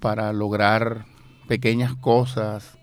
[0.00, 1.06] para lograr
[1.46, 2.78] pequeñas cosas,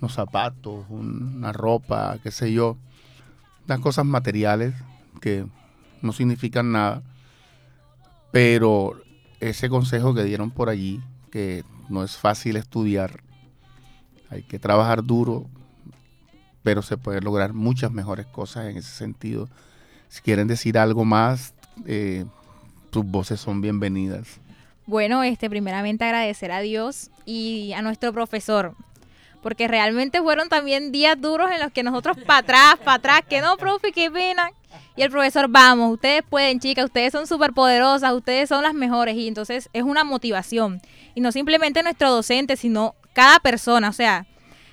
[0.00, 2.76] unos zapatos, una ropa, qué sé yo,
[3.66, 4.74] las cosas materiales
[5.20, 5.46] que
[6.02, 7.02] no significan nada,
[8.30, 9.00] pero
[9.40, 13.22] ese consejo que dieron por allí, que no es fácil estudiar,
[14.30, 15.46] hay que trabajar duro,
[16.62, 19.48] pero se pueden lograr muchas mejores cosas en ese sentido.
[20.08, 21.54] Si quieren decir algo más,
[21.86, 22.24] eh,
[22.94, 24.40] sus voces son bienvenidas.
[24.86, 28.76] Bueno, este, primeramente agradecer a Dios y a nuestro profesor,
[29.42, 33.40] porque realmente fueron también días duros en los que nosotros para atrás, para atrás, que
[33.40, 34.52] no, profe, qué pena.
[34.94, 39.16] Y el profesor, vamos, ustedes pueden, chicas, ustedes son súper poderosas, ustedes son las mejores.
[39.16, 40.80] Y entonces es una motivación.
[41.16, 44.26] Y no simplemente nuestro docente, sino cada persona, o sea,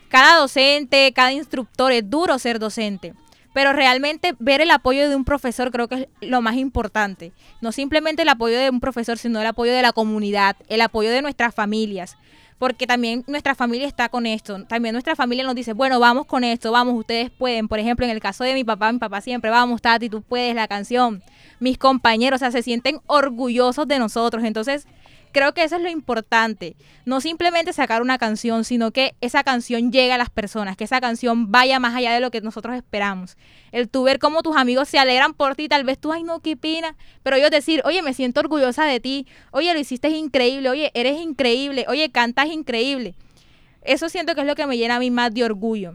[0.09, 3.15] cada docente, cada instructor, es duro ser docente.
[3.53, 7.31] Pero realmente ver el apoyo de un profesor creo que es lo más importante.
[7.59, 11.09] No simplemente el apoyo de un profesor, sino el apoyo de la comunidad, el apoyo
[11.09, 12.17] de nuestras familias.
[12.57, 14.65] Porque también nuestra familia está con esto.
[14.65, 17.67] También nuestra familia nos dice, bueno, vamos con esto, vamos, ustedes pueden.
[17.67, 20.53] Por ejemplo, en el caso de mi papá, mi papá siempre, vamos, Tati, tú puedes,
[20.53, 21.23] la canción.
[21.59, 24.43] Mis compañeros, o sea, se sienten orgullosos de nosotros.
[24.43, 24.85] Entonces,
[25.31, 26.75] creo que eso es lo importante.
[27.05, 31.01] No simplemente sacar una canción, sino que esa canción llegue a las personas, que esa
[31.01, 33.37] canción vaya más allá de lo que nosotros esperamos.
[33.71, 36.39] El tú ver cómo tus amigos se alegran por ti, tal vez tú, ay no,
[36.39, 40.69] qué pena, pero ellos decir, oye, me siento orgullosa de ti, oye, lo hiciste increíble,
[40.69, 43.15] oye, eres increíble, oye, cantas increíble.
[43.83, 45.93] Eso siento que es lo que me llena a mí más de orgullo.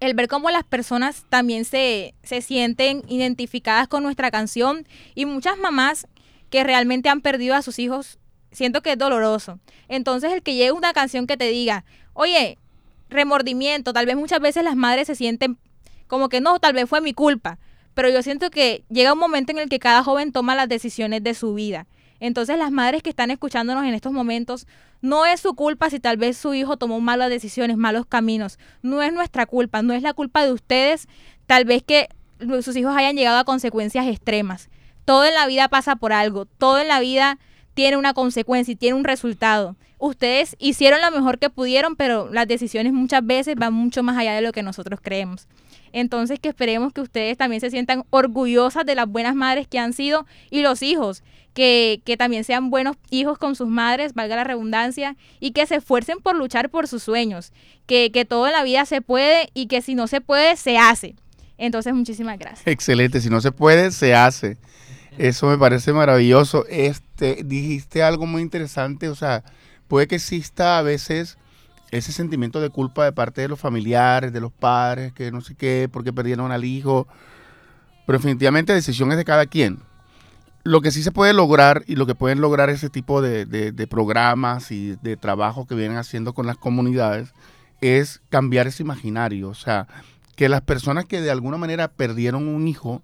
[0.00, 5.58] El ver cómo las personas también se, se sienten identificadas con nuestra canción y muchas
[5.58, 6.06] mamás
[6.50, 8.18] que realmente han perdido a sus hijos
[8.52, 9.58] siento que es doloroso.
[9.88, 11.84] Entonces, el que llegue una canción que te diga,
[12.14, 12.58] oye,
[13.08, 15.58] remordimiento, tal vez muchas veces las madres se sienten
[16.06, 17.58] como que no, tal vez fue mi culpa,
[17.94, 21.22] pero yo siento que llega un momento en el que cada joven toma las decisiones
[21.22, 21.86] de su vida.
[22.20, 24.66] Entonces, las madres que están escuchándonos en estos momentos,
[25.00, 28.58] no es su culpa si tal vez su hijo tomó malas decisiones, malos caminos.
[28.82, 31.06] No es nuestra culpa, no es la culpa de ustedes,
[31.46, 32.08] tal vez que
[32.62, 34.68] sus hijos hayan llegado a consecuencias extremas.
[35.04, 37.38] Todo en la vida pasa por algo, todo en la vida
[37.78, 39.76] tiene una consecuencia y tiene un resultado.
[39.98, 44.34] Ustedes hicieron lo mejor que pudieron, pero las decisiones muchas veces van mucho más allá
[44.34, 45.46] de lo que nosotros creemos.
[45.92, 49.92] Entonces que esperemos que ustedes también se sientan orgullosas de las buenas madres que han
[49.92, 51.22] sido y los hijos,
[51.54, 55.76] que, que también sean buenos hijos con sus madres, valga la redundancia, y que se
[55.76, 57.52] esfuercen por luchar por sus sueños,
[57.86, 60.78] que, que todo en la vida se puede y que si no se puede, se
[60.78, 61.14] hace.
[61.58, 62.66] Entonces, muchísimas gracias.
[62.66, 64.56] Excelente, si no se puede, se hace.
[65.18, 66.64] Eso me parece maravilloso.
[66.68, 69.42] Este, dijiste algo muy interesante, o sea,
[69.88, 71.38] puede que exista a veces
[71.90, 75.56] ese sentimiento de culpa de parte de los familiares, de los padres, que no sé
[75.56, 77.08] qué, porque perdieron al hijo.
[78.06, 79.80] Pero definitivamente decisión es de cada quien.
[80.62, 83.72] Lo que sí se puede lograr y lo que pueden lograr ese tipo de, de,
[83.72, 87.34] de programas y de trabajo que vienen haciendo con las comunidades
[87.80, 89.48] es cambiar ese imaginario.
[89.48, 89.88] O sea,
[90.36, 93.02] que las personas que de alguna manera perdieron un hijo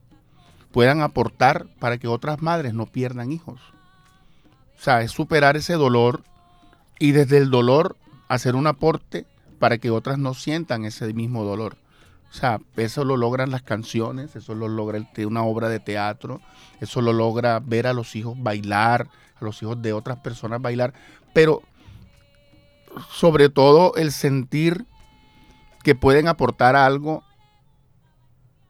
[0.74, 3.60] puedan aportar para que otras madres no pierdan hijos.
[4.76, 6.24] O sea, es superar ese dolor
[6.98, 7.96] y desde el dolor
[8.26, 9.24] hacer un aporte
[9.60, 11.76] para que otras no sientan ese mismo dolor.
[12.28, 16.40] O sea, eso lo logran las canciones, eso lo logra una obra de teatro,
[16.80, 19.06] eso lo logra ver a los hijos bailar,
[19.40, 20.92] a los hijos de otras personas bailar,
[21.32, 21.62] pero
[23.12, 24.86] sobre todo el sentir
[25.84, 27.22] que pueden aportar algo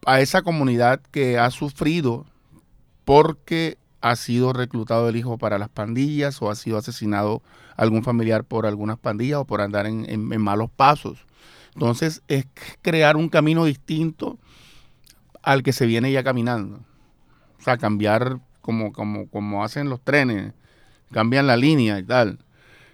[0.05, 2.25] a esa comunidad que ha sufrido
[3.03, 7.41] porque ha sido reclutado el hijo para las pandillas o ha sido asesinado
[7.75, 11.25] algún familiar por algunas pandillas o por andar en, malos pasos.
[11.73, 12.45] Entonces es
[12.81, 14.37] crear un camino distinto
[15.41, 16.81] al que se viene ya caminando.
[17.59, 20.53] O sea, cambiar como, como, como hacen los trenes,
[21.11, 22.39] cambian la línea y tal.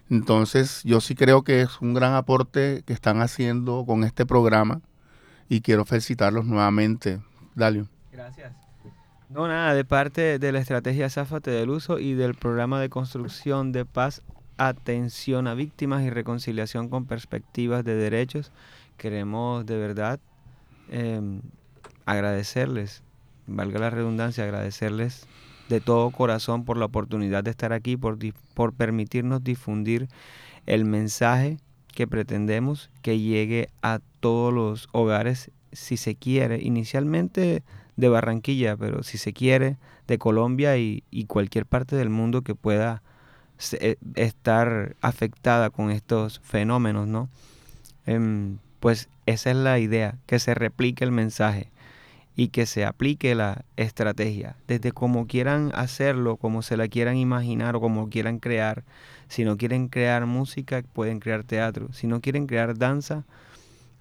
[0.10, 4.82] Entonces yo sí creo que es un gran aporte que están haciendo con este programa
[5.52, 7.20] y quiero felicitarlos nuevamente.
[7.56, 7.90] Dalio.
[8.10, 8.54] Gracias.
[9.28, 13.74] No, nada, de parte de la estrategia Záfate del Uso y del programa de construcción
[13.74, 14.22] de paz,
[14.56, 18.54] atención a víctimas y reconciliación con perspectivas de derechos,
[18.96, 20.22] queremos de verdad
[20.90, 21.20] eh,
[22.06, 23.04] agradecerles,
[23.46, 25.28] valga la redundancia, agradecerles
[25.68, 28.18] de todo corazón por la oportunidad de estar aquí, por,
[28.54, 30.08] por permitirnos difundir
[30.66, 31.58] el mensaje
[31.92, 37.64] que pretendemos que llegue a todos los hogares si se quiere, inicialmente
[37.96, 39.78] de Barranquilla, pero si se quiere,
[40.08, 43.02] de Colombia y, y cualquier parte del mundo que pueda
[43.58, 47.30] se, estar afectada con estos fenómenos, ¿no?
[48.06, 51.70] Eh, pues esa es la idea, que se replique el mensaje
[52.42, 57.76] y que se aplique la estrategia, desde como quieran hacerlo, como se la quieran imaginar
[57.76, 58.84] o como quieran crear.
[59.28, 61.94] Si no quieren crear música, pueden crear teatro.
[61.94, 63.26] Si no quieren crear danza,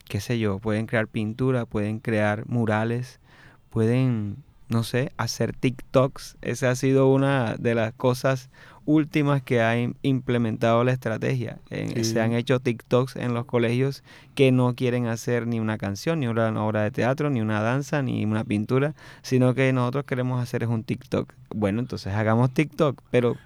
[0.09, 3.21] qué sé yo, pueden crear pintura, pueden crear murales,
[3.69, 4.39] pueden,
[4.71, 6.37] no sé, hacer TikToks.
[6.43, 8.51] Esa ha sido una de las cosas
[8.87, 11.59] últimas que ha implementado la estrategia.
[11.71, 12.05] Sí.
[12.05, 14.03] Se han hecho TikToks en los colegios
[14.35, 18.01] que no quieren hacer ni una canción, ni una obra de teatro, ni una danza,
[18.03, 21.35] ni una pintura, sino que nosotros queremos hacer es un TikTok.
[21.55, 23.37] Bueno, entonces hagamos TikTok, pero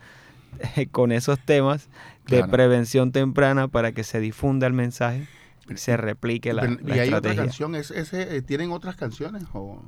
[0.93, 1.89] con esos temas
[2.29, 2.53] de claro.
[2.53, 5.27] prevención temprana para que se difunda el mensaje,
[5.75, 7.17] se replique la, ¿Y hay estrategia.
[7.17, 7.75] otra canción?
[7.75, 9.45] ¿Es, ese, ¿Tienen otras canciones?
[9.55, 9.83] O?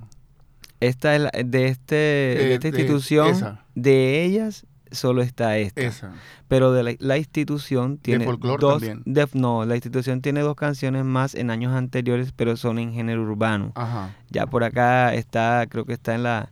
[0.80, 5.80] Esta es la, de, este, de, de esta institución, de, de ellas solo está esta.
[5.80, 6.12] Esa.
[6.48, 9.02] Pero de la, la institución tiene folclore dos también.
[9.04, 13.22] de- no, la institución tiene dos canciones más en años anteriores, pero son en género
[13.22, 13.72] urbano.
[13.74, 14.14] Ajá.
[14.30, 16.50] Ya por acá está, creo que está en la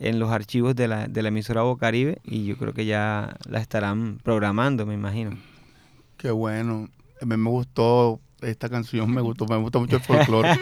[0.00, 3.60] en los archivos de la, de la emisora Bocaribe y yo creo que ya la
[3.60, 5.36] estarán programando, me imagino.
[6.16, 6.88] Qué bueno.
[7.22, 10.58] A mí me gustó esta canción, me gustó, me gusta mucho el folclore.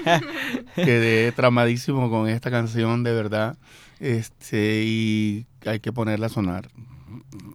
[0.75, 3.57] Quedé tramadísimo con esta canción, de verdad.
[4.01, 6.69] Este, y hay que ponerla a sonar.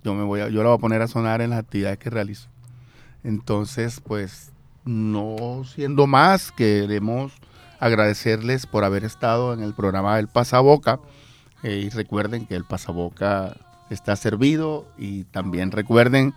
[0.03, 2.09] Yo me voy a, yo la voy a poner a sonar en las actividades que
[2.09, 2.49] realizo.
[3.23, 4.51] Entonces, pues,
[4.86, 7.34] no siendo más, queremos
[7.80, 10.99] agradecerles por haber estado en el programa del Pasaboca.
[11.63, 13.57] Eh, y recuerden que el Pasaboca
[13.89, 14.88] está servido.
[14.97, 16.34] Y también recuerden,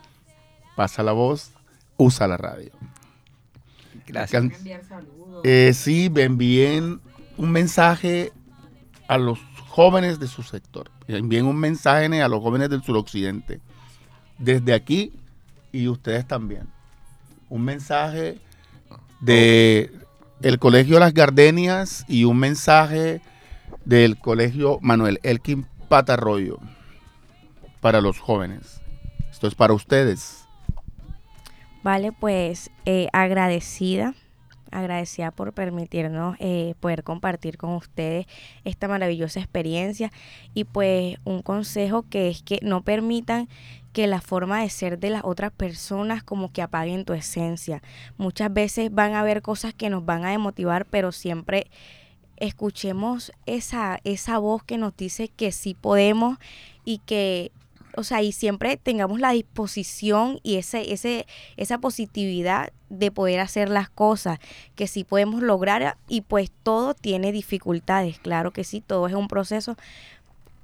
[0.76, 1.52] pasa la voz,
[1.96, 2.72] usa la radio.
[4.12, 4.42] Gracias.
[4.42, 4.50] Can-
[5.44, 7.00] Eh, sí, me envíen
[7.36, 8.32] un mensaje
[9.08, 9.38] a los
[9.68, 10.90] jóvenes de su sector.
[11.08, 13.60] Envíen un mensaje a los jóvenes del suroccidente.
[14.38, 15.12] Desde aquí
[15.72, 16.68] y ustedes también.
[17.48, 18.38] Un mensaje
[19.20, 19.90] de
[20.42, 23.20] el Colegio Las Gardenias y un mensaje
[23.84, 26.58] del Colegio Manuel Elkin Patarroyo
[27.80, 28.80] para los jóvenes.
[29.30, 30.39] Esto es para ustedes.
[31.82, 34.14] Vale, pues eh, agradecida,
[34.70, 38.26] agradecida por permitirnos eh, poder compartir con ustedes
[38.64, 40.12] esta maravillosa experiencia
[40.52, 43.48] y pues un consejo que es que no permitan
[43.94, 47.82] que la forma de ser de las otras personas como que apaguen tu esencia.
[48.18, 51.66] Muchas veces van a haber cosas que nos van a demotivar, pero siempre
[52.36, 56.38] escuchemos esa, esa voz que nos dice que sí podemos
[56.84, 57.52] y que,
[57.96, 61.26] o sea, y siempre tengamos la disposición y ese, ese,
[61.56, 64.38] esa positividad de poder hacer las cosas,
[64.74, 69.28] que sí podemos lograr y pues todo tiene dificultades, claro que sí, todo es un
[69.28, 69.76] proceso,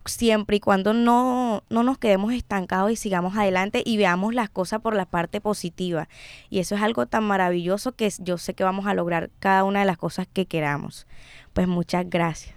[0.09, 4.81] siempre y cuando no, no nos quedemos estancados y sigamos adelante y veamos las cosas
[4.81, 6.09] por la parte positiva.
[6.51, 9.81] Y eso es algo tan maravilloso que yo sé que vamos a lograr cada una
[9.81, 11.07] de las cosas que queramos.
[11.53, 12.55] Pues muchas gracias.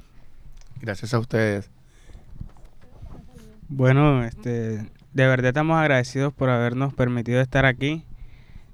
[0.82, 1.70] Gracias a ustedes.
[3.70, 8.04] Bueno, este, de verdad estamos agradecidos por habernos permitido estar aquí.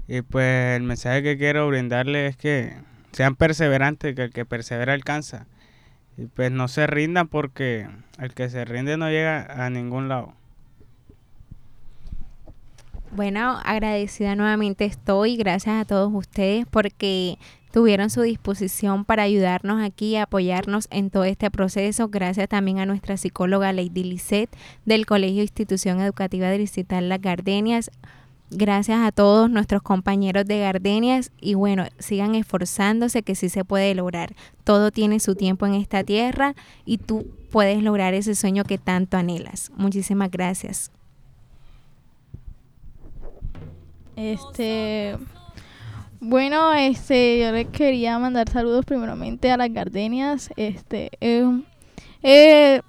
[0.08, 2.78] Y pues el mensaje que quiero brindarles es que
[3.12, 5.48] sean perseverantes, que el que persevera alcanza.
[6.18, 7.89] Y pues no se rindan porque
[8.20, 10.34] el que se rinde no llega a ningún lado.
[13.12, 17.38] Bueno, agradecida nuevamente estoy, gracias a todos ustedes porque
[17.76, 22.07] tuvieron su disposición para ayudarnos aquí y apoyarnos en todo este proceso.
[22.07, 24.49] Gracias también a nuestra psicóloga Lady Lisset
[24.86, 27.91] del Colegio Institución Educativa Distrital Las Gardenias.
[28.49, 33.93] Gracias a todos nuestros compañeros de Gardenias y bueno, sigan esforzándose que sí se puede
[33.93, 34.36] lograr.
[34.63, 36.55] Todo tiene su tiempo en esta tierra
[36.86, 39.69] y tú puedes lograr ese sueño que tanto anhelas.
[39.76, 40.93] Muchísimas gracias.
[44.15, 45.17] Este,
[46.20, 50.49] bueno, este, yo les quería mandar saludos primeramente a las Gardenias.
[50.55, 51.66] Este, es un-
[52.24, 52.82] eh,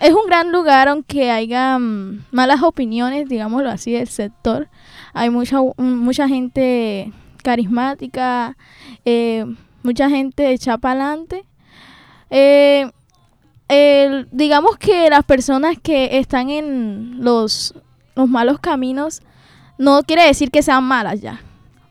[0.00, 4.68] es un gran lugar, aunque haya mm, malas opiniones, digámoslo así, del sector.
[5.12, 7.12] Hay mucha, mucha gente
[7.42, 8.56] carismática,
[9.04, 9.44] eh,
[9.82, 11.44] mucha gente hecha para adelante.
[12.30, 12.90] Eh,
[14.30, 17.74] digamos que las personas que están en los,
[18.14, 19.20] los malos caminos
[19.78, 21.40] no quiere decir que sean malas ya.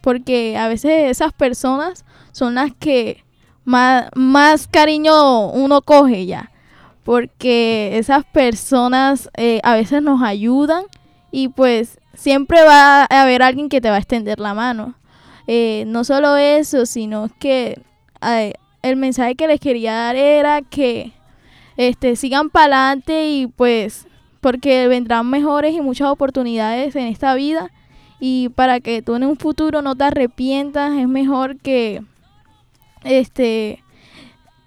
[0.07, 3.25] Porque a veces esas personas son las que
[3.65, 6.49] más, más cariño uno coge ya.
[7.03, 10.85] Porque esas personas eh, a veces nos ayudan
[11.29, 14.95] y pues siempre va a haber alguien que te va a extender la mano.
[15.45, 17.81] Eh, no solo eso, sino que
[18.83, 21.11] el mensaje que les quería dar era que
[21.75, 24.07] este, sigan para adelante y pues
[24.39, 27.73] porque vendrán mejores y muchas oportunidades en esta vida
[28.19, 32.01] y para que tú en un futuro no te arrepientas es mejor que
[33.03, 33.83] este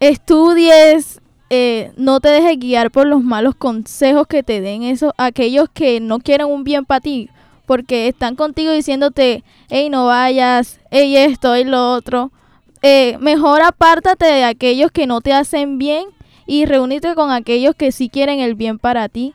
[0.00, 1.20] estudies
[1.50, 6.00] eh, no te dejes guiar por los malos consejos que te den esos aquellos que
[6.00, 7.28] no quieren un bien para ti
[7.66, 12.30] porque están contigo diciéndote hey no vayas hey esto y lo otro
[12.82, 16.06] Eh, mejor apártate de aquellos que no te hacen bien
[16.46, 19.34] y reúnete con aquellos que sí quieren el bien para ti.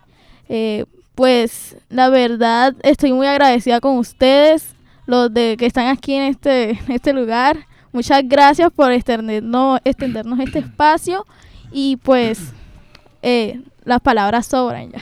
[0.49, 0.85] Eh,
[1.15, 6.79] pues la verdad estoy muy agradecida con ustedes, los de que están aquí en este,
[6.89, 7.65] este lugar.
[7.91, 11.25] Muchas gracias por extendernos, extendernos este espacio
[11.71, 12.39] y pues
[13.21, 14.99] eh, las palabras sobran ya.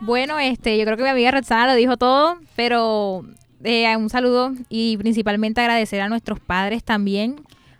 [0.00, 3.24] Bueno, este, yo creo que mi amiga Roxana lo dijo todo, pero
[3.62, 7.36] eh, un saludo y principalmente agradecer a nuestros padres también,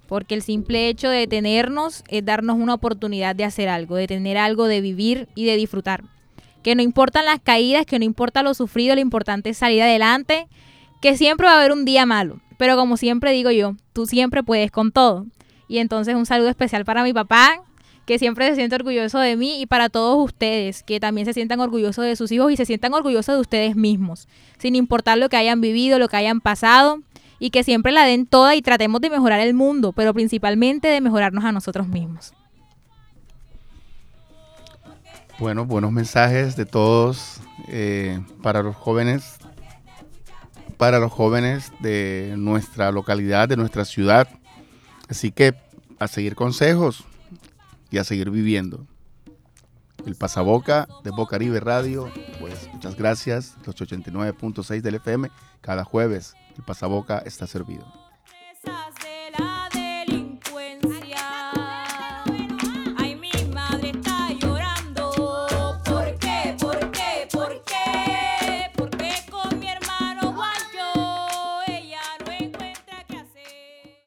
[0.09, 4.39] porque el simple hecho de tenernos es darnos una oportunidad de hacer algo, de tener
[4.39, 6.03] algo, de vivir y de disfrutar.
[6.63, 10.49] que no importan las caídas, que no importa lo sufrido, lo importante es salir adelante,
[11.01, 14.43] que siempre va a haber un día malo, pero como siempre digo yo, tú siempre
[14.43, 15.27] puedes con todo.
[15.69, 17.63] Y entonces un saludo especial para mi papá,
[18.07, 21.61] que siempre se siente orgulloso de mí y para todos ustedes, que también se sientan
[21.61, 24.27] orgullosos de sus hijos y se sientan orgullosos de ustedes mismos,
[24.59, 27.01] sin importar lo que hayan vivido, lo que hayan pasado
[27.39, 31.01] y que siempre la den toda y tratemos de mejorar el mundo, pero principalmente de
[31.01, 32.33] mejorarnos a nosotros mismos.
[35.39, 39.37] Bueno, buenos mensajes de todos eh, para los jóvenes,
[40.77, 44.29] para los jóvenes de nuestra localidad, de nuestra ciudad.
[45.09, 45.55] Así que
[46.01, 47.05] a seguir consejos
[47.91, 48.85] y a seguir viviendo
[50.07, 52.11] el pasaboca de Boca Caribe Radio.
[52.41, 55.31] Pues muchas gracias, los 89.6 del FM.
[55.61, 57.85] Cada jueves el pasaboca está servido.